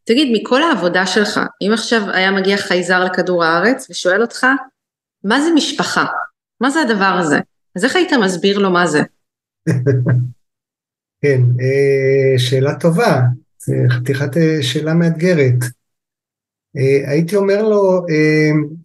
[0.03, 4.45] תגיד, מכל העבודה שלך, אם עכשיו היה מגיע חייזר לכדור הארץ ושואל אותך,
[5.23, 6.05] מה זה משפחה?
[6.61, 7.37] מה זה הדבר הזה?
[7.75, 8.99] אז איך היית מסביר לו מה זה?
[11.21, 13.21] כן, אה, שאלה טובה,
[13.89, 15.63] חתיכת אה, שאלה מאתגרת.
[16.77, 18.05] אה, הייתי אומר לו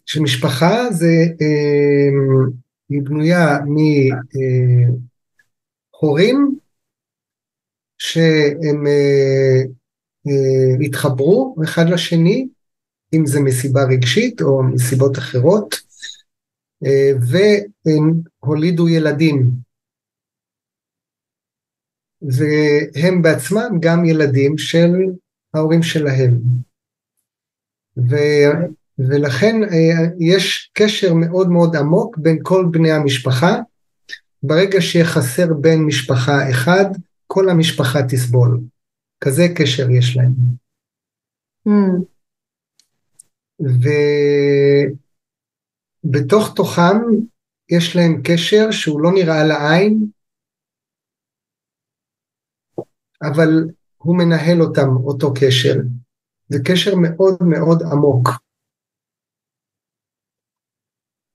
[0.05, 1.25] שמשפחה זה,
[2.89, 3.59] היא בנויה
[6.01, 6.59] מהורים
[7.97, 8.83] שהם
[10.85, 12.47] התחברו אחד לשני,
[13.13, 15.75] אם זה מסיבה רגשית או מסיבות אחרות,
[18.41, 19.51] והולידו ילדים.
[22.21, 24.91] והם בעצמם גם ילדים של
[25.53, 26.41] ההורים שלהם.
[27.97, 28.15] ו,
[28.99, 33.59] ולכן אה, יש קשר מאוד מאוד עמוק בין כל בני המשפחה.
[34.47, 36.85] ברגע שיהיה חסר בן משפחה אחד,
[37.27, 38.59] כל המשפחה תסבול.
[39.23, 40.33] כזה קשר יש להם.
[41.67, 42.01] Mm.
[43.61, 43.89] ו...
[46.11, 46.97] בתוך תוכם
[47.71, 50.09] יש להם קשר שהוא לא נראה לעין,
[53.21, 53.49] אבל
[53.97, 55.75] הוא מנהל אותם, אותו קשר.
[56.49, 58.29] זה קשר מאוד מאוד עמוק.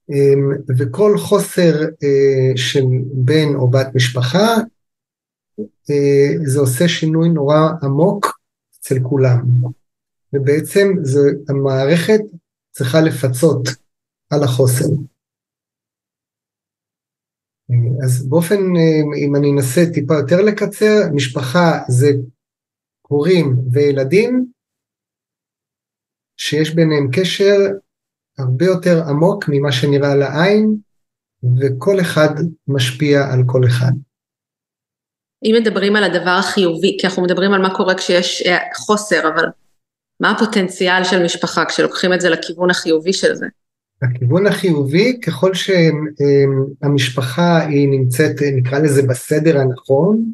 [0.77, 4.47] וכל חוסר אה, של בן או בת משפחה,
[5.89, 8.39] אה, זה עושה שינוי נורא עמוק
[8.79, 9.41] אצל כולם.
[10.33, 11.19] ובעצם זה,
[11.49, 12.19] המערכת
[12.71, 13.67] צריכה לפצות
[14.29, 14.93] על החוסן.
[18.03, 18.59] אז באופן,
[19.25, 22.07] אם אני אנסה טיפה יותר לקצר, משפחה זה
[23.01, 24.51] הורים וילדים
[26.37, 27.57] שיש ביניהם קשר
[28.37, 30.75] הרבה יותר עמוק ממה שנראה לעין,
[31.59, 32.29] וכל אחד
[32.67, 33.91] משפיע על כל אחד.
[35.43, 39.45] אם מדברים על הדבר החיובי, כי אנחנו מדברים על מה קורה כשיש אה, חוסר, אבל
[40.19, 43.45] מה הפוטנציאל של משפחה כשלוקחים את זה לכיוון החיובי של זה?
[44.01, 45.51] הכיוון החיובי, ככל
[46.83, 50.31] שהמשפחה היא נמצאת, נקרא לזה, בסדר הנכון,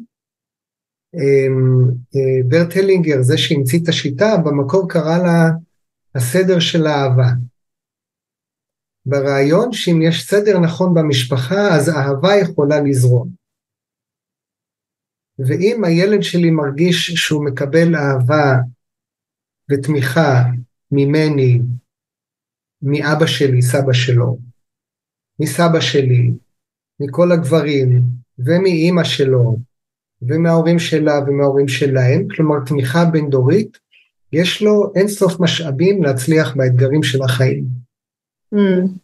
[2.44, 5.48] ברט הלינגר, זה שהמציא את השיטה, במקור קרא לה
[6.14, 7.28] הסדר של האהבה.
[9.08, 13.28] ברעיון שאם יש סדר נכון במשפחה, אז אהבה יכולה לזרום.
[15.38, 18.56] ואם הילד שלי מרגיש שהוא מקבל אהבה
[19.70, 20.44] ותמיכה
[20.92, 21.60] ממני,
[22.82, 24.38] מאבא שלי, סבא שלו,
[25.40, 26.30] מסבא שלי,
[27.00, 28.02] מכל הגברים,
[28.38, 29.56] ומאימא שלו,
[30.22, 33.78] ומההורים שלה ומההורים שלהם, כלומר תמיכה בין דורית,
[34.32, 37.87] יש לו אין סוף משאבים להצליח באתגרים של החיים.
[38.54, 38.98] Mm.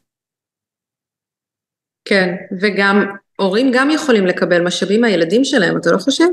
[2.05, 2.97] כן, וגם
[3.39, 6.25] הורים גם יכולים לקבל משאבים מהילדים שלהם, אתה לא חושב?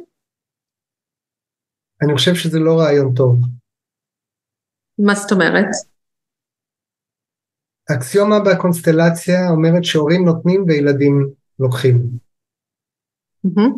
[2.02, 3.36] אני חושב שזה לא רעיון טוב.
[5.00, 5.68] מה זאת אומרת?
[7.92, 11.98] אקסיומה בקונסטלציה אומרת שהורים נותנים וילדים לוקחים.
[13.48, 13.72] Mm-hmm.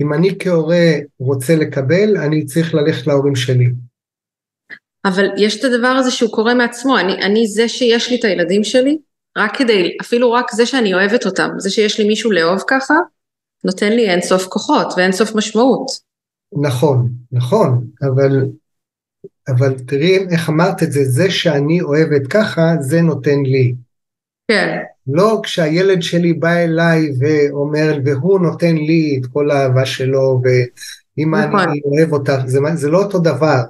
[0.00, 0.86] אם אני כהורה
[1.18, 3.70] רוצה לקבל, אני צריך ללכת להורים שלי.
[5.04, 8.64] אבל יש את הדבר הזה שהוא קורה מעצמו, אני, אני זה שיש לי את הילדים
[8.64, 8.98] שלי,
[9.38, 12.94] רק כדי, אפילו רק זה שאני אוהבת אותם, זה שיש לי מישהו לאהוב ככה,
[13.64, 15.86] נותן לי אינסוף כוחות ואין סוף משמעות.
[16.62, 18.46] נכון, נכון, אבל,
[19.48, 23.74] אבל תראי איך אמרת את זה, זה שאני אוהבת ככה, זה נותן לי.
[24.48, 24.78] כן.
[25.06, 31.60] לא כשהילד שלי בא אליי ואומר, והוא נותן לי את כל האהבה שלו, ואם נכון.
[31.60, 33.62] אני אוהב אותך, זה, זה לא אותו דבר.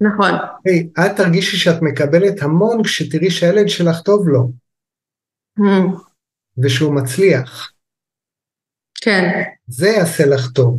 [0.00, 0.30] נכון.
[0.68, 4.50] Hey, את תרגישי שאת מקבלת המון כשתראי שהילד שלך טוב לו.
[5.58, 5.96] Mm.
[6.58, 7.72] ושהוא מצליח.
[9.00, 9.42] כן.
[9.66, 10.78] זה יעשה לך טוב.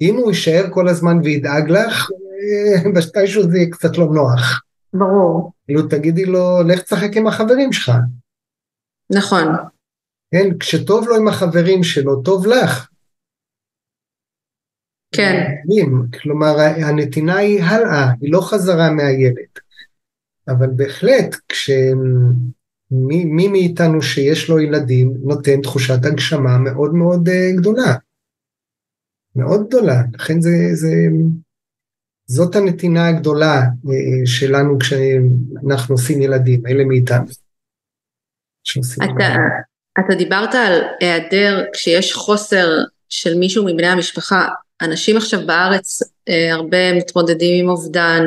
[0.00, 4.62] אם הוא יישאר כל הזמן וידאג לך, אה, בשתישהו זה יהיה קצת לא נוח.
[4.94, 5.52] ברור.
[5.64, 7.92] כאילו תגידי לו, לך תשחק עם החברים שלך.
[9.10, 9.44] נכון.
[10.30, 12.88] כן, כשטוב לו עם החברים שלו, טוב לך.
[15.16, 15.54] כן.
[16.20, 19.34] כלומר, הנתינה היא הלאה, היא לא חזרה מהילד.
[20.48, 27.94] אבל בהחלט, כשמי מי מאיתנו שיש לו ילדים נותן תחושת הגשמה מאוד מאוד uh, גדולה.
[29.36, 30.02] מאוד גדולה.
[30.14, 30.92] לכן זה, זה,
[32.26, 33.88] זאת הנתינה הגדולה uh,
[34.24, 37.26] שלנו כשאנחנו עושים ילדים, אלה מאיתנו.
[38.96, 39.34] אתה,
[40.00, 42.68] אתה דיברת על היעדר, כשיש חוסר
[43.08, 44.48] של מישהו מבני המשפחה,
[44.82, 48.22] אנשים עכשיו בארץ אה, הרבה מתמודדים עם אובדן,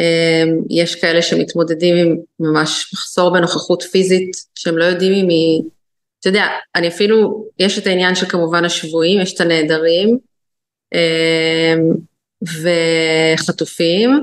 [0.00, 5.62] אה, יש כאלה שמתמודדים עם ממש מחסור בנוכחות פיזית, שהם לא יודעים אם היא,
[6.20, 10.18] אתה יודע, אני אפילו, יש את העניין של כמובן השבויים, יש את הנעדרים
[10.94, 11.74] אה,
[12.42, 14.20] וחטופים,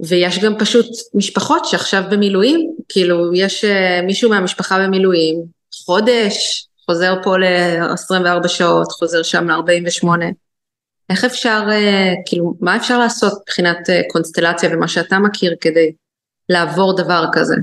[0.00, 3.64] ויש גם פשוט משפחות שעכשיו במילואים, כאילו יש
[4.06, 5.44] מישהו מהמשפחה במילואים,
[5.84, 10.08] חודש, חוזר פה ל-24 שעות, חוזר שם ל-48.
[11.10, 15.92] איך אפשר, אה, כאילו, מה אפשר לעשות מבחינת אה, קונסטלציה ומה שאתה מכיר כדי
[16.48, 17.54] לעבור דבר כזה?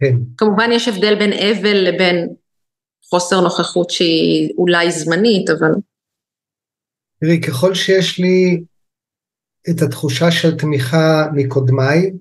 [0.00, 0.16] כן.
[0.36, 2.28] כמובן יש הבדל בין אבל לבין
[3.10, 5.70] חוסר נוכחות שהיא אולי זמנית, אבל...
[7.20, 8.64] תראי, ככל שיש לי
[9.70, 12.12] את התחושה של תמיכה מקודמיי,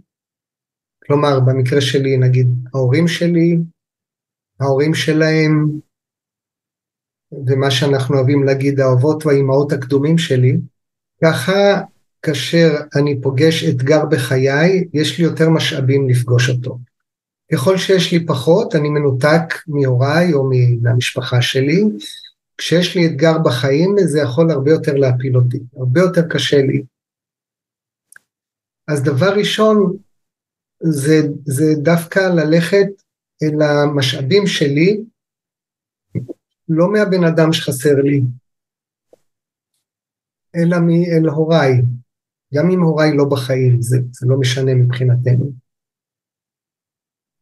[1.06, 3.58] כלומר, במקרה שלי, נגיד, ההורים שלי,
[4.60, 5.80] ההורים שלהם,
[7.48, 10.58] ומה שאנחנו אוהבים להגיד האהובות והאימהות הקדומים שלי,
[11.24, 11.82] ככה
[12.22, 16.78] כאשר אני פוגש אתגר בחיי, יש לי יותר משאבים לפגוש אותו.
[17.54, 20.50] ככל שיש לי פחות, אני מנותק מהוריי או
[20.82, 21.84] מהמשפחה שלי.
[22.58, 26.84] כשיש לי אתגר בחיים, זה יכול הרבה יותר להפיל אותי, הרבה יותר קשה לי.
[28.88, 29.98] אז דבר ראשון,
[30.84, 32.88] זה, זה דווקא ללכת
[33.44, 35.04] אל המשאבים שלי,
[36.74, 38.22] לא מהבן אדם שחסר לי,
[40.56, 41.82] אלא מאל הוריי.
[42.54, 45.52] גם אם הוריי לא בחיים, זה, זה לא משנה מבחינתנו.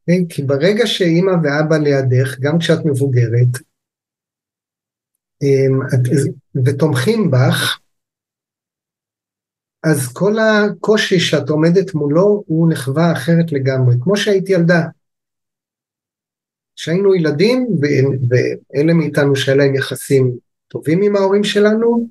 [0.10, 3.54] Okay, כי ברגע שאימא ואבא לידך, גם כשאת מבוגרת,
[5.44, 6.30] אמ, את,
[6.66, 7.80] ותומכים בך,
[9.84, 14.82] אז כל הקושי שאת עומדת מולו הוא נחווה אחרת לגמרי, כמו שהייתי ילדה.
[16.80, 17.68] כשהיינו ילדים,
[18.30, 20.38] ואלה מאיתנו שהיה להם יחסים
[20.68, 22.08] טובים עם ההורים שלנו,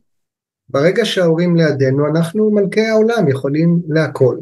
[0.69, 4.39] ברגע שההורים לידינו, אנחנו מלכי העולם, יכולים להכל.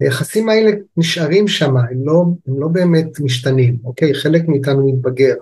[0.00, 4.14] היחסים האלה נשארים שם, הם לא, הם לא באמת משתנים, אוקיי?
[4.14, 5.34] חלק מאיתנו מתבגר.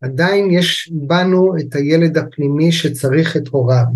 [0.00, 3.86] עדיין יש בנו את הילד הפנימי שצריך את הוריו.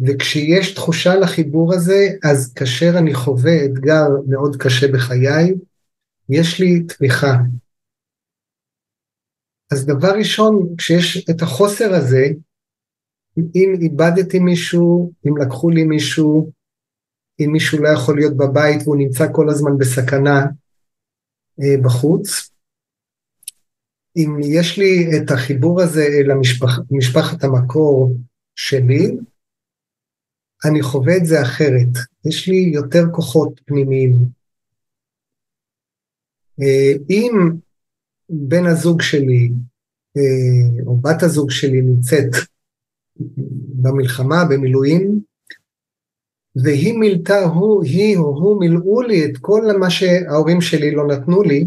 [0.00, 5.54] וכשיש תחושה לחיבור הזה, אז כאשר אני חווה אתגר מאוד קשה בחיי,
[6.28, 7.36] יש לי תמיכה.
[9.72, 12.24] אז דבר ראשון, כשיש את החוסר הזה,
[13.38, 16.50] אם איבדתי מישהו, אם לקחו לי מישהו,
[17.40, 20.40] אם מישהו לא יכול להיות בבית והוא נמצא כל הזמן בסכנה
[21.60, 22.50] אה, בחוץ,
[24.16, 28.16] אם יש לי את החיבור הזה אל המשפח, משפחת המקור
[28.54, 29.16] שלי,
[30.64, 31.88] אני חווה את זה אחרת.
[32.26, 34.12] יש לי יותר כוחות פנימיים,
[37.10, 37.32] אם
[38.28, 39.50] בן הזוג שלי
[40.16, 42.30] אה, או בת הזוג שלי נמצאת
[43.82, 45.20] במלחמה, במילואים,
[46.56, 51.42] והיא מילתה, הוא, היא או הוא מילאו לי את כל מה שההורים שלי לא נתנו
[51.42, 51.66] לי,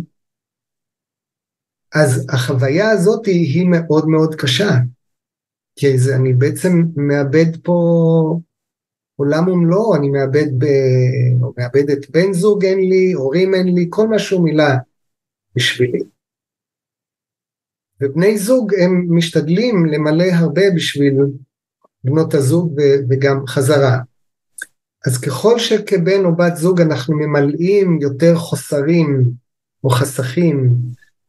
[1.95, 4.71] אז החוויה הזאת היא מאוד מאוד קשה.
[5.75, 8.39] כי זה, אני בעצם מאבד פה
[9.16, 10.66] עולם ומלואו, אני מאבד, ב...
[11.41, 14.78] או מאבד את בן זוג אין לי, הורים אין לי, כל מה שהוא מילה
[15.55, 16.03] בשבילי.
[18.01, 21.13] ובני זוג הם משתדלים למלא הרבה בשביל
[22.03, 23.99] בנות הזוג וגם חזרה.
[25.05, 29.24] אז ככל שכבן או בת זוג אנחנו ממלאים יותר חוסרים
[29.84, 30.76] או חסכים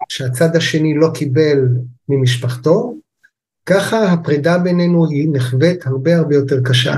[0.09, 1.68] שהצד השני לא קיבל
[2.09, 2.95] ממשפחתו,
[3.66, 6.95] ככה הפרידה בינינו היא נחווית הרבה הרבה יותר קשה.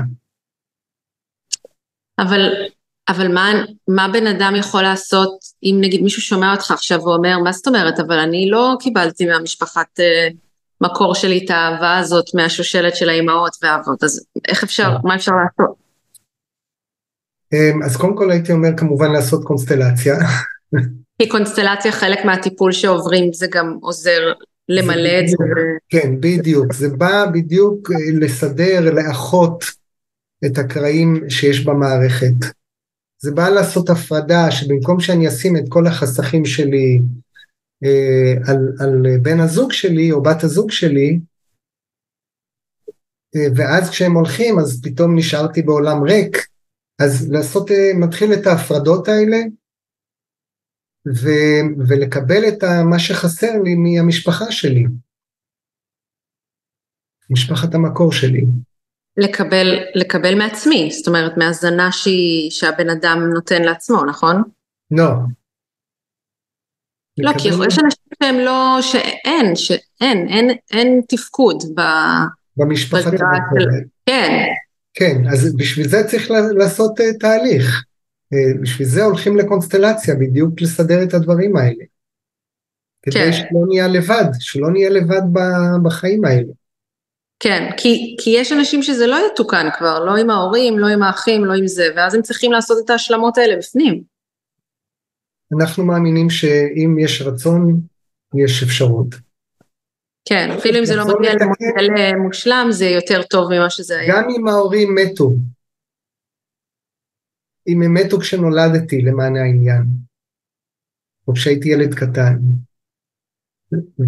[2.21, 2.51] אבל,
[3.09, 3.51] אבל מה,
[3.87, 7.99] מה בן אדם יכול לעשות אם נגיד מישהו שומע אותך עכשיו ואומר, מה זאת אומרת,
[7.99, 10.27] אבל אני לא קיבלתי מהמשפחת אה,
[10.81, 15.75] מקור שלי את האהבה הזאת מהשושלת של האימהות והאבות, אז איך אפשר, מה אפשר לעשות?
[17.53, 20.15] אמ, אז קודם כל הייתי אומר כמובן לעשות קונסטלציה.
[21.21, 24.33] כי קונסטלציה חלק מהטיפול שעוברים זה גם עוזר
[24.69, 25.37] למלא את זה.
[25.89, 26.73] כן, בדיוק.
[26.73, 29.63] זה בא בדיוק אה, לסדר, לאחות
[30.45, 32.55] את הקרעים שיש במערכת.
[33.21, 36.99] זה בא לעשות הפרדה שבמקום שאני אשים את כל החסכים שלי
[37.83, 41.19] אה, על, על בן הזוג שלי או בת הזוג שלי,
[43.35, 46.37] אה, ואז כשהם הולכים אז פתאום נשארתי בעולם ריק,
[47.01, 49.37] אז לעשות, אה, מתחיל את ההפרדות האלה,
[51.07, 51.29] ו,
[51.87, 54.83] ולקבל את מה שחסר לי מהמשפחה שלי,
[57.29, 58.45] משפחת המקור שלי.
[59.19, 64.43] לקבל, לקבל מעצמי, זאת אומרת מהזנה שהיא, שהבן אדם נותן לעצמו, נכון?
[64.91, 65.09] לא.
[67.17, 71.81] לא, כי יש אנשים שהם לא, שאין, שאין, אין, אין תפקוד ב...
[72.57, 73.67] במשפחת המקור.
[74.05, 74.45] כן.
[74.93, 77.83] כן, אז בשביל זה צריך לעשות uh, תהליך.
[78.33, 81.83] Uh, בשביל זה הולכים לקונסטלציה, בדיוק לסדר את הדברים האלה.
[83.01, 83.33] כדי כן.
[83.33, 85.21] שלא נהיה לבד, שלא נהיה לבד
[85.83, 86.53] בחיים האלה.
[87.39, 91.45] כן, כי, כי יש אנשים שזה לא יתוקן כבר, לא עם ההורים, לא עם האחים,
[91.45, 94.03] לא עם זה, ואז הם צריכים לעשות את ההשלמות האלה בפנים.
[95.59, 97.81] אנחנו מאמינים שאם יש רצון,
[98.35, 99.07] יש אפשרות.
[100.25, 104.13] כן, אפילו אם זה לא מגיע למודל אה, מושלם, זה יותר טוב ממה שזה היה.
[104.13, 105.31] גם אם ההורים מתו,
[107.67, 109.83] אם הם מתו כשנולדתי למען העניין,
[111.27, 112.37] או כשהייתי ילד קטן,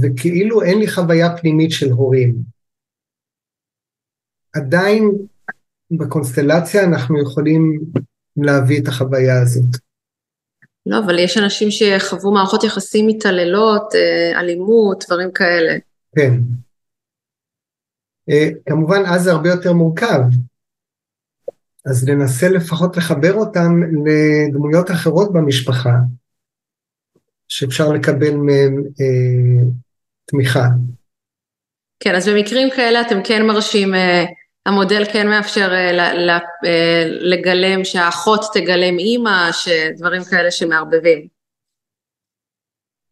[0.01, 2.35] וכאילו אין לי חוויה פנימית של הורים,
[4.53, 5.11] עדיין
[5.91, 7.79] בקונסטלציה אנחנו יכולים
[8.37, 9.77] להביא את החוויה הזאת.
[10.85, 15.77] לא, אבל יש אנשים שחוו מערכות יחסים מתעללות, אה, אלימות, דברים כאלה.
[16.15, 16.33] כן.
[18.29, 20.19] אה, כמובן אז זה הרבה יותר מורכב,
[21.85, 25.93] אז ננסה לפחות לחבר אותם לדמויות אחרות במשפחה,
[27.47, 29.63] שאפשר לקבל מהם אה,
[30.25, 30.67] תמיכה.
[31.99, 34.23] כן, אז במקרים כאלה אתם כן מרשים אה,
[34.65, 41.27] המודל כן מאפשר אה, אה, לגלם, שהאחות תגלם אימא, שדברים כאלה שמערבבים.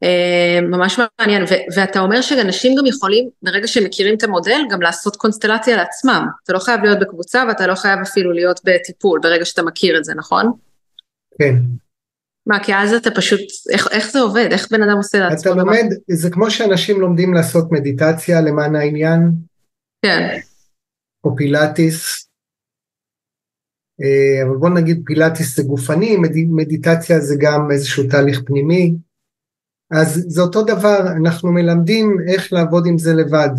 [0.03, 1.43] אה, ממש מעניין,
[1.75, 6.25] ואתה אומר שאנשים גם יכולים, ברגע שהם מכירים את המודל, גם לעשות קונסטלציה לעצמם.
[6.43, 10.05] אתה לא חייב להיות בקבוצה ואתה לא חייב אפילו להיות בטיפול, ברגע שאתה מכיר את
[10.05, 10.51] זה, נכון?
[11.39, 11.55] כן.
[12.47, 13.39] מה, כי אז אתה פשוט,
[13.69, 14.47] איך, איך זה עובד?
[14.51, 15.51] איך בן אדם עושה לעצמו?
[15.53, 19.31] אתה לומד, זה כמו שאנשים לומדים לעשות מדיטציה למען העניין.
[20.05, 20.37] כן.
[21.23, 22.29] או פילאטיס,
[24.01, 26.17] אה, אבל בוא נגיד פילאטיס זה גופני,
[26.49, 28.93] מדיטציה זה גם איזשהו תהליך פנימי,
[29.91, 33.49] אז זה אותו דבר, אנחנו מלמדים איך לעבוד עם זה לבד,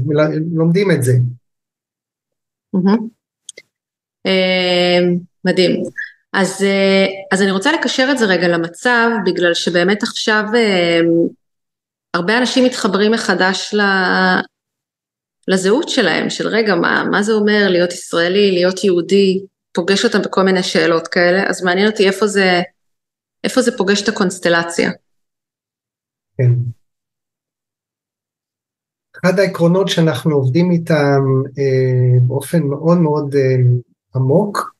[0.55, 1.13] לומדים את זה.
[4.27, 4.99] אה,
[5.45, 5.83] מדהים.
[6.33, 10.45] אז, אה, אז אני רוצה לקשר את זה רגע למצב, בגלל שבאמת עכשיו
[12.15, 13.75] הרבה אנשים מתחברים מחדש
[15.51, 19.41] לזהות שלהם, של רגע, מה, מה זה אומר להיות ישראלי, להיות יהודי,
[19.73, 22.61] פוגש אותם בכל מיני שאלות כאלה, אז מעניין אותי איפה זה,
[23.45, 24.91] איפה זה פוגש את הקונסטלציה.
[26.37, 26.53] כן.
[29.13, 31.23] אחד העקרונות שאנחנו עובדים איתם
[31.59, 33.57] אה, באופן מאוד מאוד אה,
[34.15, 34.75] עמוק,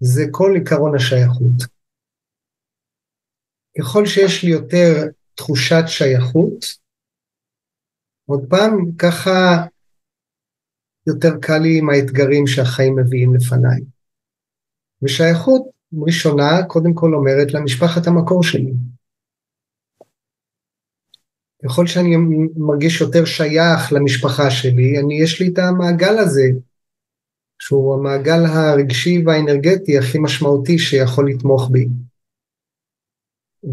[0.00, 1.78] זה כל עיקרון השייכות.
[3.78, 6.64] ככל שיש לי יותר תחושת שייכות,
[8.26, 9.66] עוד פעם, ככה
[11.08, 13.80] יותר קל לי עם האתגרים שהחיים מביאים לפניי.
[15.02, 15.62] ושייכות
[16.06, 18.72] ראשונה, קודם כל אומרת למשפחת המקור שלי.
[21.64, 22.16] ככל שאני
[22.56, 26.48] מרגיש יותר שייך למשפחה שלי, אני, יש לי את המעגל הזה,
[27.58, 31.88] שהוא המעגל הרגשי והאנרגטי הכי משמעותי שיכול לתמוך בי.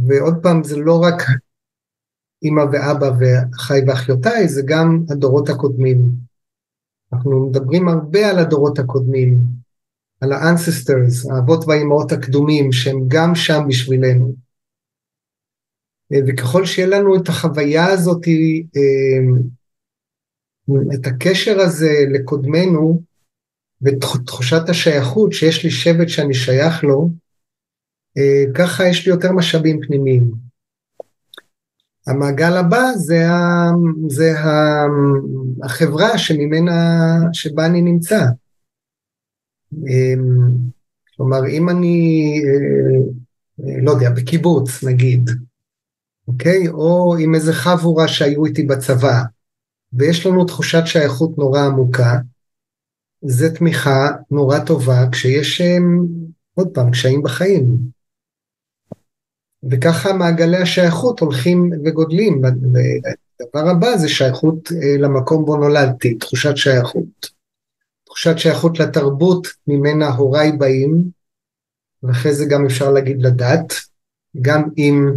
[0.07, 1.21] ועוד פעם, זה לא רק
[2.43, 6.24] אמא ואבא ואחיי ואחיותיי, זה גם הדורות הקודמים.
[7.15, 9.37] אנחנו מדברים הרבה על הדורות הקודמים,
[10.21, 14.35] על ה-ancestors, האבות והאימהות הקדומים, שהם גם שם בשבילנו.
[16.27, 18.21] וככל שיהיה לנו את החוויה הזאת,
[20.93, 23.01] את הקשר הזה לקודמנו,
[23.81, 27.09] ותחושת השייכות שיש לי שבט שאני שייך לו,
[28.55, 30.44] ככה יש לי יותר משאבים פנימיים.
[32.07, 33.71] המעגל הבא זה, ה,
[34.09, 34.85] זה ה,
[35.63, 38.25] החברה שממנה, שבה אני נמצא.
[39.73, 40.51] אמ,
[41.15, 42.99] כלומר, אם אני, אה,
[43.59, 45.29] אה, לא יודע, בקיבוץ נגיד,
[46.27, 46.67] אוקיי?
[46.67, 49.23] או עם איזה חבורה שהיו איתי בצבא,
[49.93, 52.19] ויש לנו תחושת שייכות נורא עמוקה,
[53.21, 56.05] זה תמיכה נורא טובה כשיש, אמ,
[56.53, 57.94] עוד פעם, קשיים בחיים.
[59.71, 62.41] וככה מעגלי השייכות הולכים וגודלים.
[62.43, 67.29] והדבר הבא זה שייכות אה, למקום בו נולדתי, תחושת שייכות.
[68.05, 71.03] תחושת שייכות לתרבות ממנה הוריי באים,
[72.03, 73.73] ואחרי זה גם אפשר להגיד לדת,
[74.41, 75.11] גם אם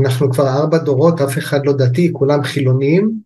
[0.00, 3.20] אנחנו כבר ארבע דורות, אף אחד לא דתי, כולם חילונים,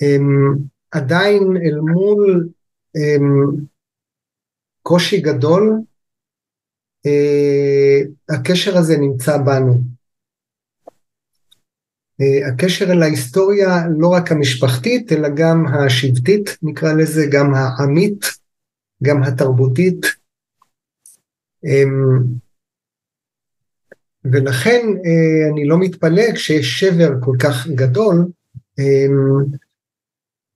[0.00, 0.56] הם
[0.90, 2.48] עדיין אל מול
[2.94, 3.50] הם,
[4.82, 5.80] קושי גדול,
[8.28, 9.74] הקשר הזה נמצא בנו.
[12.20, 18.24] אה, הקשר אל ההיסטוריה לא רק המשפחתית, אלא גם השבטית, נקרא לזה, גם העמית,
[19.02, 20.06] גם התרבותית.
[21.64, 22.22] אמ,
[24.24, 28.26] ולכן אה, אני לא מתפלא כשיש שבר כל כך גדול,
[28.78, 29.44] אמ,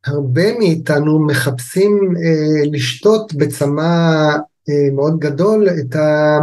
[0.04, 2.14] הרבה מאיתנו מחפשים
[2.72, 4.36] לשתות בצמא
[4.92, 6.38] מאוד גדול את, ה...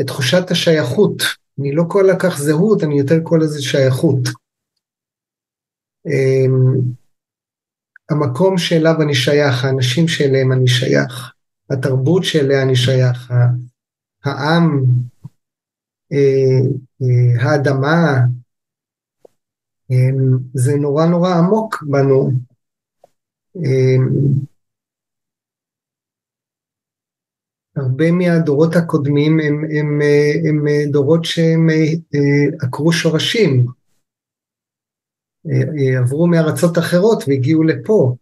[0.00, 1.22] את תחושת השייכות.
[1.60, 4.28] אני לא כל כך זהות, אני יותר קורא לזה שייכות.
[6.06, 6.80] אמ,
[8.10, 11.32] המקום שאליו אני שייך, האנשים שאליהם אני שייך,
[11.70, 13.32] התרבות שאליה אני שייך,
[14.24, 14.84] העם,
[16.12, 16.60] אה,
[17.02, 18.18] אה, האדמה,
[19.90, 22.30] אמ, זה נורא נורא עמוק בנו.
[23.56, 24.08] אמ,
[27.76, 30.00] הרבה מהדורות הקודמים הם, הם,
[30.48, 33.66] הם, הם דורות שהם אה, עקרו שורשים,
[35.50, 38.16] אה, עברו מארצות אחרות והגיעו לפה,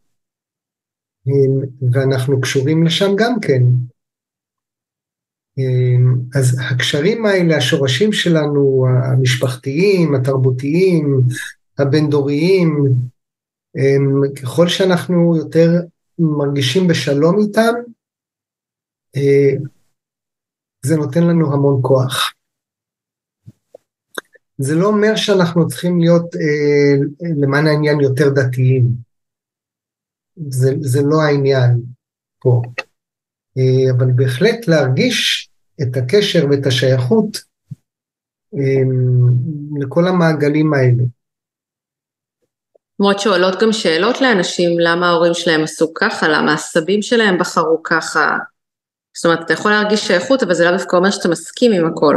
[1.93, 3.63] ואנחנו קשורים לשם גם כן.
[6.35, 11.21] אז הקשרים האלה, השורשים שלנו, המשפחתיים, התרבותיים,
[11.79, 12.85] הבין-דוריים,
[14.43, 15.71] ככל שאנחנו יותר
[16.19, 18.00] מרגישים בשלום איתם, אה,
[20.87, 22.33] זה נותן לנו המון כוח.
[24.59, 28.85] זה לא אומר שאנחנו צריכים להיות אה, למען העניין יותר דתיים.
[30.49, 31.83] זה, זה לא העניין
[32.39, 32.63] פה.
[33.59, 35.51] אה, אבל בהחלט להרגיש
[35.83, 37.37] את הקשר ואת השייכות
[38.55, 38.83] אה,
[39.81, 41.05] לכל המעגלים האלה.
[42.97, 48.39] תנועות שואלות גם שאלות לאנשים, למה ההורים שלהם עשו ככה, למה הסבים שלהם בחרו ככה,
[49.17, 52.17] זאת אומרת, אתה יכול להרגיש שייכות, אבל זה לא דווקא אומר שאתה מסכים עם הכל.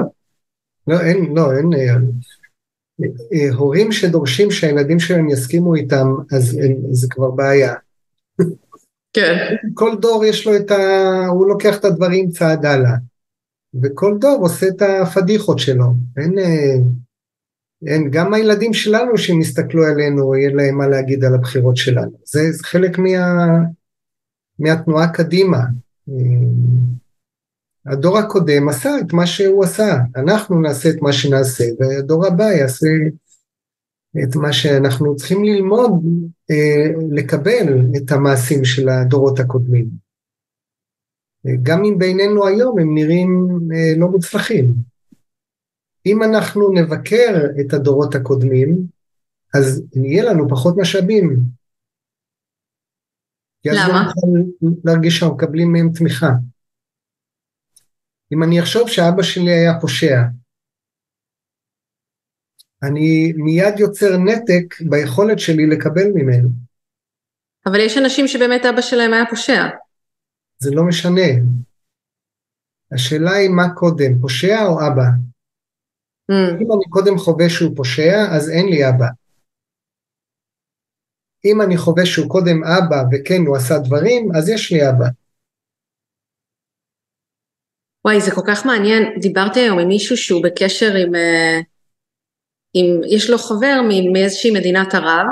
[0.87, 1.73] לא, אין, לא, אין...
[1.73, 1.95] אה,
[3.33, 6.57] אה, הורים שדורשים שהילדים שלהם יסכימו איתם, אז
[6.91, 7.73] זה כבר בעיה.
[9.13, 9.55] כן.
[9.73, 11.25] כל דור יש לו את ה...
[11.27, 12.95] הוא לוקח את הדברים צעד הלאה.
[13.83, 15.85] וכל דור עושה את הפדיחות שלו.
[16.17, 16.39] אין...
[16.39, 16.75] אה,
[17.85, 22.11] אין, גם הילדים שלנו שהם יסתכלו עלינו, יהיה להם מה להגיד על הבחירות שלנו.
[22.25, 23.07] זה, זה חלק מה,
[24.59, 25.59] מהתנועה קדימה.
[27.85, 32.87] הדור הקודם עשה את מה שהוא עשה, אנחנו נעשה את מה שנעשה, והדור הבא יעשה
[34.23, 36.03] את מה שאנחנו צריכים ללמוד,
[36.51, 39.85] אה, לקבל את המעשים של הדורות הקודמים.
[41.63, 44.73] גם אם בינינו היום הם נראים אה, לא מוצלחים.
[46.05, 48.77] אם אנחנו נבקר את הדורות הקודמים,
[49.53, 51.39] אז יהיה לנו פחות משאבים.
[53.65, 54.11] למה?
[54.83, 56.29] להרגיש שאנחנו מקבלים מהם תמיכה.
[58.33, 60.21] אם אני אחשוב שאבא שלי היה פושע,
[62.83, 66.49] אני מיד יוצר נתק ביכולת שלי לקבל ממנו.
[67.65, 69.63] אבל יש אנשים שבאמת אבא שלהם היה פושע.
[70.59, 71.29] זה לא משנה.
[72.91, 75.07] השאלה היא מה קודם, פושע או אבא?
[76.31, 76.61] Mm.
[76.61, 79.07] אם אני קודם חווה שהוא פושע, אז אין לי אבא.
[81.45, 85.05] אם אני חווה שהוא קודם אבא וכן הוא עשה דברים, אז יש לי אבא.
[88.05, 89.03] וואי, זה כל כך מעניין.
[89.19, 91.15] דיברתי היום עם מישהו שהוא בקשר עם...
[91.15, 91.59] אה,
[92.73, 93.81] עם יש לו חבר
[94.13, 95.25] מאיזושהי מדינת ערב,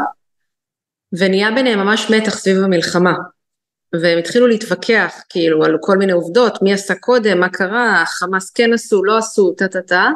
[1.20, 3.14] ונהיה ביניהם ממש מתח סביב המלחמה.
[3.94, 8.74] והם התחילו להתווכח כאילו על כל מיני עובדות, מי עשה קודם, מה קרה, חמאס כן
[8.74, 10.10] עשו, לא עשו, טה טה טה.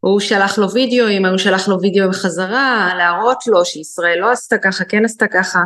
[0.00, 4.84] הוא שלח לו וידאוים, הוא שלח לו וידאו בחזרה, להראות לו שישראל לא עשתה ככה,
[4.84, 5.60] כן עשתה ככה.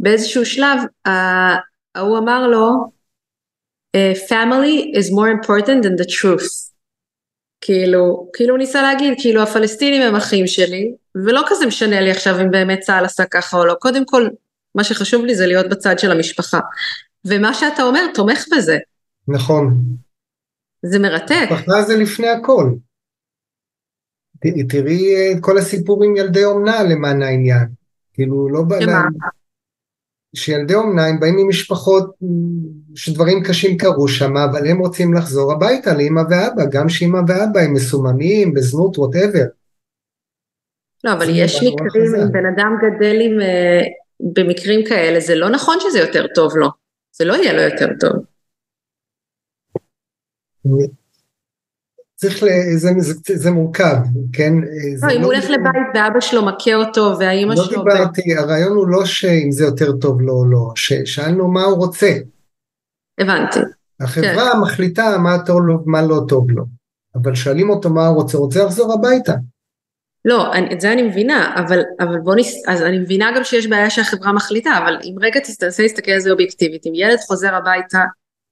[0.00, 0.78] באיזשהו שלב
[1.94, 2.90] ההוא אמר לו,
[3.94, 6.68] אה, family is more important than the truth.
[7.60, 12.40] כאילו, כאילו הוא ניסה להגיד, כאילו הפלסטינים הם אחים שלי, ולא כזה משנה לי עכשיו
[12.40, 14.28] אם באמת צה"ל עשה ככה או לא, קודם כל,
[14.74, 16.60] מה שחשוב לי זה להיות בצד של המשפחה.
[17.24, 18.78] ומה שאתה אומר תומך בזה.
[19.28, 19.74] נכון.
[20.82, 21.48] זה מרתק.
[21.50, 22.70] משפחה זה לפני הכל.
[24.68, 27.66] תראי את כל הסיפור עם ילדי אומנה למען העניין.
[28.12, 28.62] כאילו, לא...
[28.80, 29.02] שמה?
[30.34, 32.14] שילדי אומנה הם באים ממשפחות
[32.94, 37.72] שדברים קשים קרו שם, אבל הם רוצים לחזור הביתה לאמא ואבא, גם שאמא ואבא הם
[37.72, 39.44] מסוממים, בזנות, ווטאבר.
[41.04, 43.84] לא, אבל יש מקרים, אם בן אדם גדל עם, uh,
[44.34, 46.68] במקרים כאלה, זה לא נכון שזה יותר טוב לו,
[47.12, 48.24] זה לא יהיה לו יותר טוב.
[52.20, 52.44] צריך,
[52.76, 53.96] זה, זה, זה מורכב,
[54.32, 54.52] כן?
[55.02, 57.84] לא, אם לא הוא הולך לבית ואבא שלו מכה אותו והאימא לא שלו...
[57.84, 60.72] לא דיברתי, הרעיון הוא לא שאם זה יותר טוב לו או לא,
[61.04, 62.12] שאלנו מה הוא רוצה.
[63.20, 63.58] הבנתי.
[64.00, 64.60] החברה כן.
[64.60, 66.64] מחליטה מה טוב לו ומה לא טוב לו,
[67.14, 69.34] אבל שואלים אותו מה הוא רוצה, רוצה לחזור הביתה.
[70.24, 72.68] לא, אני, את זה אני מבינה, אבל, אבל בוא נס...
[72.68, 76.30] אז אני מבינה גם שיש בעיה שהחברה מחליטה, אבל אם רגע תנסה להסתכל על זה
[76.30, 78.04] אובייקטיבית, אם ילד חוזר הביתה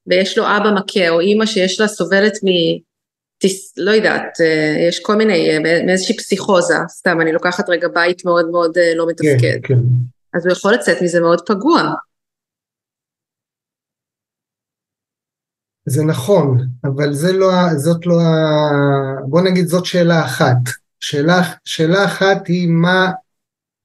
[0.06, 2.48] ויש לו אבא מכה או אימא שיש לה סובלת מ...
[3.76, 8.50] לא יודעת, אה, יש כל מיני, אה, מאיזושהי פסיכוזה, סתם, אני לוקחת רגע בית מאוד
[8.50, 9.40] מאוד אה, לא מתפקד.
[9.40, 9.78] כן, כן.
[10.34, 11.94] אז הוא יכול לצאת מזה מאוד פגוע.
[15.88, 18.14] זה נכון, אבל זה לא, זאת לא,
[19.28, 20.56] בוא נגיד זאת שאלה אחת.
[21.00, 23.10] שאלה, שאלה אחת היא מה,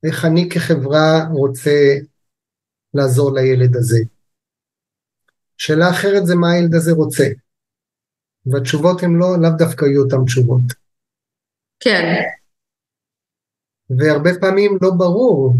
[0.03, 1.95] איך אני כחברה רוצה
[2.93, 3.99] לעזור לילד הזה.
[5.57, 7.27] שאלה אחרת זה מה הילד הזה רוצה.
[8.45, 10.61] והתשובות הן לא, לאו דווקא יהיו אותן תשובות.
[11.79, 12.21] כן.
[13.89, 15.53] והרבה פעמים לא ברור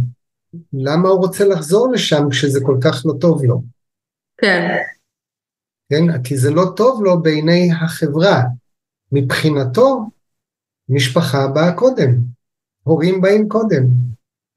[0.74, 3.62] למה הוא רוצה לחזור לשם כשזה כל כך לא טוב לו.
[4.38, 4.68] כן.
[5.90, 8.42] כן, כי זה לא טוב לו בעיני החברה.
[9.12, 10.10] מבחינתו,
[10.90, 12.18] משפחה באה קודם,
[12.84, 13.84] הורים באים קודם.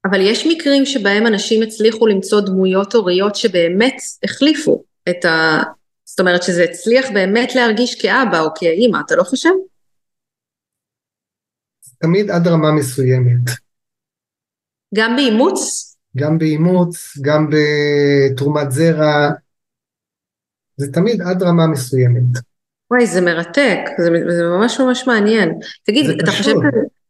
[0.05, 5.63] אבל יש מקרים שבהם אנשים הצליחו למצוא דמויות הוריות שבאמת החליפו את ה...
[6.15, 9.51] זאת אומרת שזה הצליח באמת להרגיש כאבא או כאימא, אתה לא חושב?
[11.99, 13.51] תמיד עד רמה מסוימת.
[14.95, 15.61] גם באימוץ?
[16.17, 19.31] גם באימוץ, גם בתרומת זרע,
[20.77, 22.39] זה תמיד עד רמה מסוימת.
[22.91, 25.59] וואי, זה מרתק, זה, זה ממש ממש מעניין.
[25.85, 26.69] תגיד, אתה פשוט, חושב...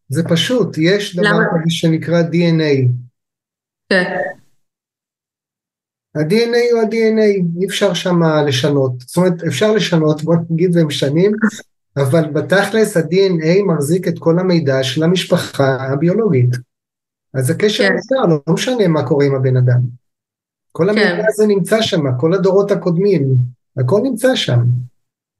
[0.08, 2.88] זה פשוט, יש דבר כזה שנקרא DNA.
[3.88, 4.16] כן.
[6.16, 8.92] ה-DNA הוא ה-DNA, אי אפשר שם לשנות.
[9.00, 11.32] זאת אומרת, אפשר לשנות, בוא נגיד והם משנים,
[11.96, 16.50] אבל בתכלס ה-DNA מחזיק את כל המידע של המשפחה הביולוגית.
[17.34, 17.94] אז הקשר כן.
[17.96, 19.80] נשאר, לא, לא משנה מה קורה עם הבן אדם.
[20.72, 21.22] כל המידע כן.
[21.28, 23.34] הזה נמצא שם, כל הדורות הקודמים,
[23.76, 24.58] הכל נמצא שם.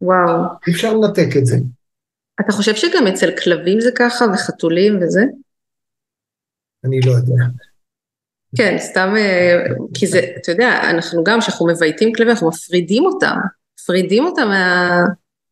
[0.01, 0.43] וואו.
[0.67, 1.57] אי אפשר לנתק את זה.
[2.41, 5.23] אתה חושב שגם אצל כלבים זה ככה וחתולים וזה?
[6.85, 7.45] אני לא יודע.
[8.57, 13.37] כן, סתם, אה, כי זה, אתה יודע, אנחנו גם, כשאנחנו מבייתים כלבים, אנחנו מפרידים אותם,
[13.81, 15.01] מפרידים אותם מה...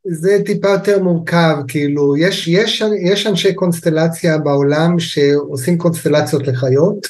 [0.05, 2.82] זה טיפה יותר מורכב, כאילו, יש, יש,
[3.12, 7.07] יש אנשי קונסטלציה בעולם שעושים קונסטלציות לחיות.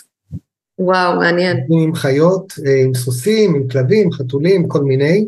[0.79, 1.57] וואו, מעניין.
[1.71, 5.27] עם חיות, אה, עם סוסים, עם כלבים, חתולים, כל מיני.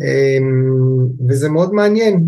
[0.00, 2.26] אמ, וזה מאוד מעניין.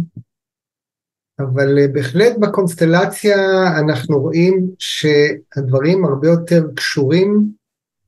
[1.43, 3.37] אבל אה, בהחלט בקונסטלציה
[3.81, 7.53] אנחנו רואים שהדברים הרבה יותר קשורים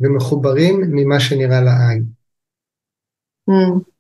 [0.01, 2.05] ומחוברים ממה שנראה לעין.
[3.51, 3.93] Mm.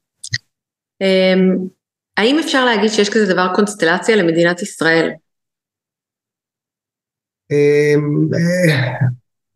[1.02, 1.68] Um,
[2.16, 5.10] האם אפשר להגיד שיש כזה דבר קונסטלציה למדינת ישראל?
[7.52, 8.36] Um,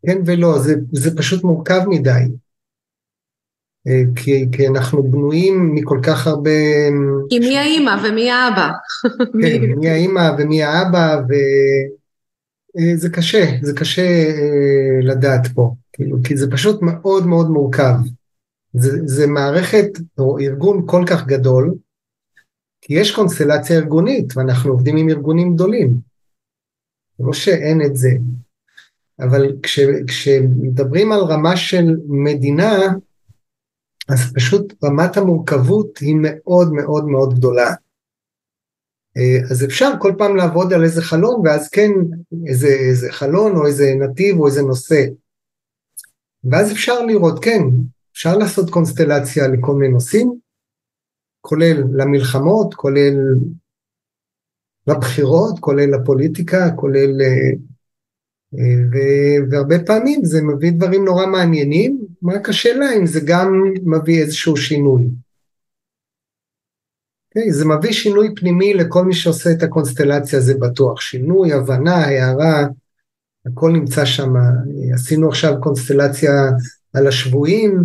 [0.07, 2.25] כן ולא, זה, זה פשוט מורכב מדי.
[3.89, 6.51] אה, כי, כי אנחנו בנויים מכל כך הרבה...
[7.31, 8.71] כי מי האימא ומי האבא.
[9.43, 16.37] כן, מי האימא ומי האבא, וזה אה, קשה, זה קשה אה, לדעת פה, כאילו, כי
[16.37, 17.95] זה פשוט מאוד מאוד מורכב.
[18.73, 21.75] זה, זה מערכת או ארגון כל כך גדול,
[22.81, 25.97] כי יש קונסטלציה ארגונית, ואנחנו עובדים עם ארגונים גדולים.
[27.21, 28.11] לא שאין את זה,
[29.21, 32.95] אבל כש, כשמדברים על רמה של מדינה,
[34.09, 37.75] אז פשוט רמת המורכבות היא מאוד מאוד מאוד גדולה.
[39.17, 41.91] אה, אז אפשר כל פעם לעבוד על איזה חלון, ואז כן,
[42.47, 45.05] איזה, איזה חלון או איזה נתיב או איזה נושא
[46.51, 47.61] ואז אפשר לראות, כן,
[48.13, 50.39] אפשר לעשות קונסטלציה לכל מיני נושאים,
[51.41, 53.15] כולל למלחמות, כולל
[54.87, 57.21] לבחירות, כולל לפוליטיקה, כולל...
[57.21, 57.51] אה,
[58.59, 64.57] אה, והרבה פעמים זה מביא דברים נורא מעניינים, רק השאלה אם זה גם מביא איזשהו
[64.57, 65.03] שינוי.
[65.03, 65.27] Okay,
[67.37, 67.53] אוקיי?
[67.53, 71.01] זה מביא שינוי פנימי לכל מי שעושה את הקונסטלציה, זה בטוח.
[71.01, 72.67] שינוי, הבנה, הערה,
[73.47, 74.33] הכל נמצא שם.
[74.95, 76.33] עשינו עכשיו קונסטלציה
[76.95, 77.85] על השבויים,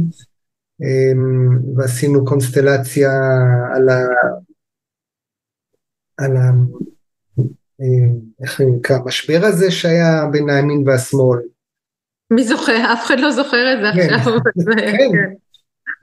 [0.81, 3.11] אמ, ועשינו קונסטלציה
[3.75, 3.99] על ה...
[6.17, 6.49] על ה...
[7.81, 11.39] אמ, איך נקרא, המשבר הזה שהיה בין הימין והשמאל.
[12.31, 12.93] מי זוכר?
[12.93, 14.13] אף אחד לא זוכר את זה כן.
[14.13, 14.33] עכשיו.
[14.77, 15.09] כן.
[15.11, 15.33] כן.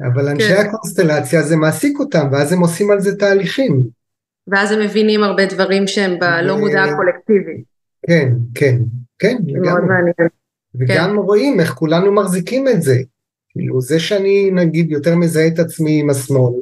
[0.06, 0.66] אבל אנשי כן.
[0.66, 3.80] הקונסטלציה זה מעסיק אותם, ואז הם עושים על זה תהליכים.
[4.46, 6.58] ואז הם מבינים הרבה דברים שהם בלא.
[6.58, 7.62] מודע הקולקטיבי.
[8.06, 8.78] כן, כן,
[9.18, 9.94] כן, לגמרי.
[10.74, 11.16] וגם כן.
[11.16, 12.96] רואים איך כולנו מחזיקים את זה.
[13.48, 16.54] כאילו זה שאני נגיד יותר מזהה את עצמי עם השמאל,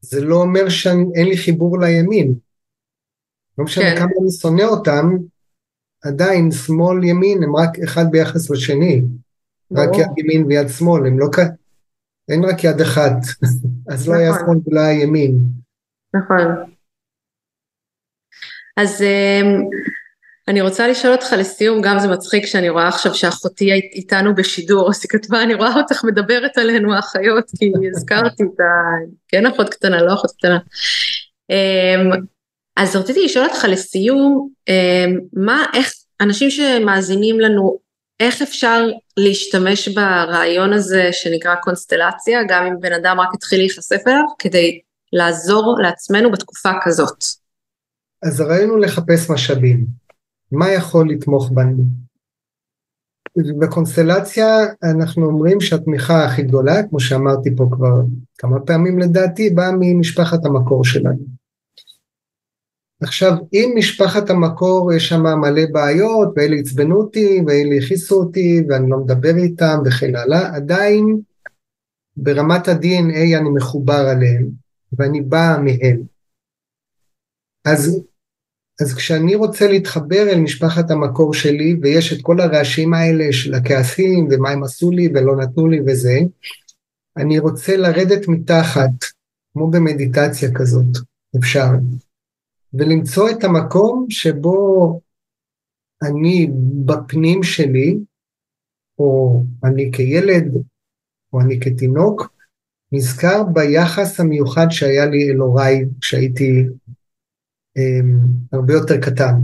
[0.00, 2.34] זה לא אומר שאין לי חיבור לימין.
[3.58, 3.96] לא משנה כן.
[3.96, 5.16] כמה אני שונא אותם,
[6.04, 9.02] עדיין שמאל ימין הם רק אחד ביחס לשני.
[9.76, 11.38] רק יד ימין ויד שמאל, הם לא כ...
[12.28, 13.16] אין רק יד אחת,
[13.92, 14.44] אז לא היה נכון.
[14.44, 15.38] שמאל ולא היה ימין.
[16.14, 16.74] נכון.
[18.76, 19.62] אז אמ,
[20.48, 25.00] אני רוצה לשאול אותך לסיום, גם זה מצחיק שאני רואה עכשיו שאחותי איתנו בשידור, אז
[25.02, 28.64] היא כתבה, אני רואה אותך מדברת עלינו האחיות, כי הזכרתי את ה...
[29.28, 30.58] כן אחות קטנה, לא אחות קטנה.
[32.78, 37.78] אז רציתי לשאול אותך לסיום, אמ, מה, איך, אנשים שמאזינים לנו,
[38.20, 44.24] איך אפשר להשתמש ברעיון הזה שנקרא קונסטלציה, גם אם בן אדם רק התחיל להיחשף אליו,
[44.38, 44.80] כדי
[45.12, 47.24] לעזור לעצמנו בתקופה כזאת?
[48.22, 49.86] אז הרעיון הוא לחפש משאבים.
[50.52, 51.84] מה יכול לתמוך בנו?
[53.58, 54.46] בקונסטלציה
[54.82, 58.02] אנחנו אומרים שהתמיכה הכי גדולה, כמו שאמרתי פה כבר
[58.38, 61.37] כמה פעמים לדעתי, באה ממשפחת המקור שלנו.
[63.02, 68.90] עכשיו, אם משפחת המקור יש שם מלא בעיות, ואלה עצבנו אותי, ואלה הכיסו אותי, ואני
[68.90, 71.20] לא מדבר איתם וכן הלאה, עדיין
[72.16, 74.48] ברמת ה-DNA אני מחובר עליהם,
[74.92, 76.02] ואני בא מהם.
[77.64, 78.00] אז,
[78.80, 84.28] אז כשאני רוצה להתחבר אל משפחת המקור שלי, ויש את כל הרעשים האלה של הכעסים,
[84.30, 86.18] ומה הם עשו לי ולא נתנו לי וזה,
[87.16, 88.90] אני רוצה לרדת מתחת,
[89.52, 90.98] כמו במדיטציה כזאת,
[91.38, 91.68] אפשר.
[92.74, 95.00] ולמצוא את המקום שבו
[96.02, 96.50] אני
[96.84, 97.98] בפנים שלי,
[98.98, 100.44] או אני כילד,
[101.32, 102.32] או אני כתינוק,
[102.92, 106.64] נזכר ביחס המיוחד שהיה לי אל הוריי כשהייתי
[107.78, 109.34] um, הרבה יותר קטן.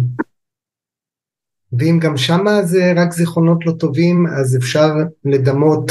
[1.79, 4.89] ואם גם שמה זה רק זיכרונות לא טובים, אז אפשר
[5.25, 5.91] לדמות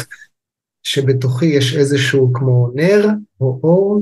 [0.84, 3.08] שבתוכי יש איזשהו כמו נר
[3.42, 4.02] או אור,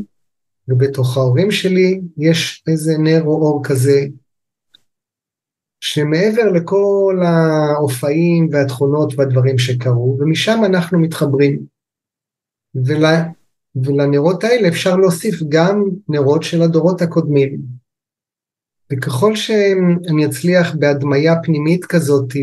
[0.72, 4.06] ובתוך ההורים שלי יש איזה נר או אור כזה,
[5.80, 11.66] שמעבר לכל ההופעים והתכונות והדברים שקרו, ומשם אנחנו מתחברים.
[12.76, 13.06] ול,
[13.76, 17.58] ולנרות האלה אפשר להוסיף גם נרות של הדורות הקודמים.
[18.92, 22.34] וככל שאני אצליח בהדמיה פנימית כזאת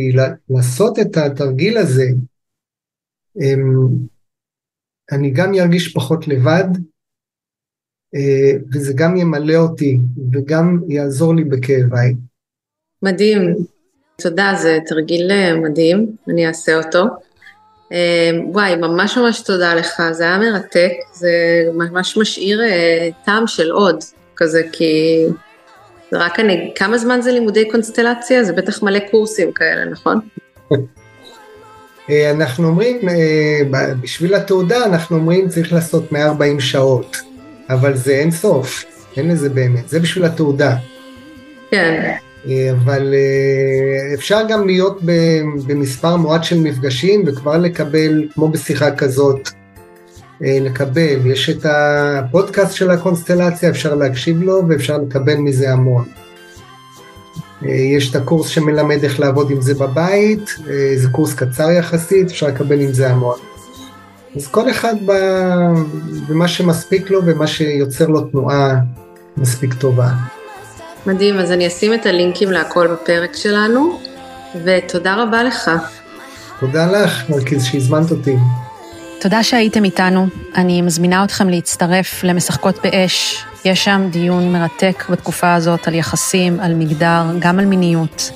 [0.51, 2.09] לעשות את התרגיל הזה,
[5.13, 6.69] אני גם ארגיש פחות לבד,
[8.73, 9.99] וזה גם ימלא אותי
[10.33, 12.15] וגם יעזור לי בכאביי.
[13.03, 13.55] מדהים,
[14.23, 17.05] תודה, זה תרגיל אה, מדהים, אני אעשה אותו.
[17.93, 21.33] אה, וואי, ממש ממש תודה לך, זה היה מרתק, זה
[21.75, 22.61] ממש משאיר
[23.25, 24.05] טעם של עוד
[24.37, 25.25] כזה, כי
[26.11, 28.45] זה רק אני, כמה זמן זה לימודי קונסטלציה?
[28.45, 30.21] זה בטח מלא קורסים כאלה, נכון?
[32.35, 33.01] אנחנו אומרים,
[34.01, 37.28] בשביל התעודה אנחנו אומרים צריך לעשות 140 שעות.
[37.71, 38.85] אבל זה אין סוף,
[39.17, 40.77] אין לזה באמת, זה בשביל התעודה.
[41.71, 42.17] כן.
[42.47, 44.99] אה, אבל אה, אפשר גם להיות
[45.67, 49.49] במספר מועט של מפגשים וכבר לקבל, כמו בשיחה כזאת,
[50.45, 56.05] אה, לקבל, יש את הפודקאסט של הקונסטלציה, אפשר להקשיב לו ואפשר לקבל מזה המון.
[57.63, 60.55] יש את הקורס שמלמד איך לעבוד עם זה בבית,
[60.97, 63.39] זה קורס קצר יחסית, אפשר לקבל עם זה המון.
[64.37, 64.95] אז כל אחד
[66.29, 68.75] במה שמספיק לו ומה שיוצר לו תנועה
[69.37, 70.09] מספיק טובה.
[71.07, 73.99] מדהים, אז אני אשים את הלינקים להכל בפרק שלנו,
[74.65, 75.71] ותודה רבה לך.
[76.61, 78.37] תודה לך, מרכיז, שהזמנת אותי.
[79.21, 80.27] תודה שהייתם איתנו.
[80.55, 83.45] אני מזמינה אתכם להצטרף למשחקות באש.
[83.65, 88.31] יש שם דיון מרתק בתקופה הזאת על יחסים, על מגדר, גם על מיניות.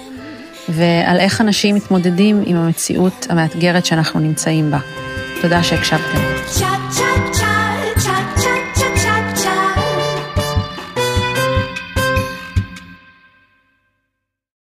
[0.69, 4.79] ועל איך אנשים מתמודדים עם המציאות המאתגרת שאנחנו נמצאים בה.
[5.43, 6.19] תודה שהקשבתם.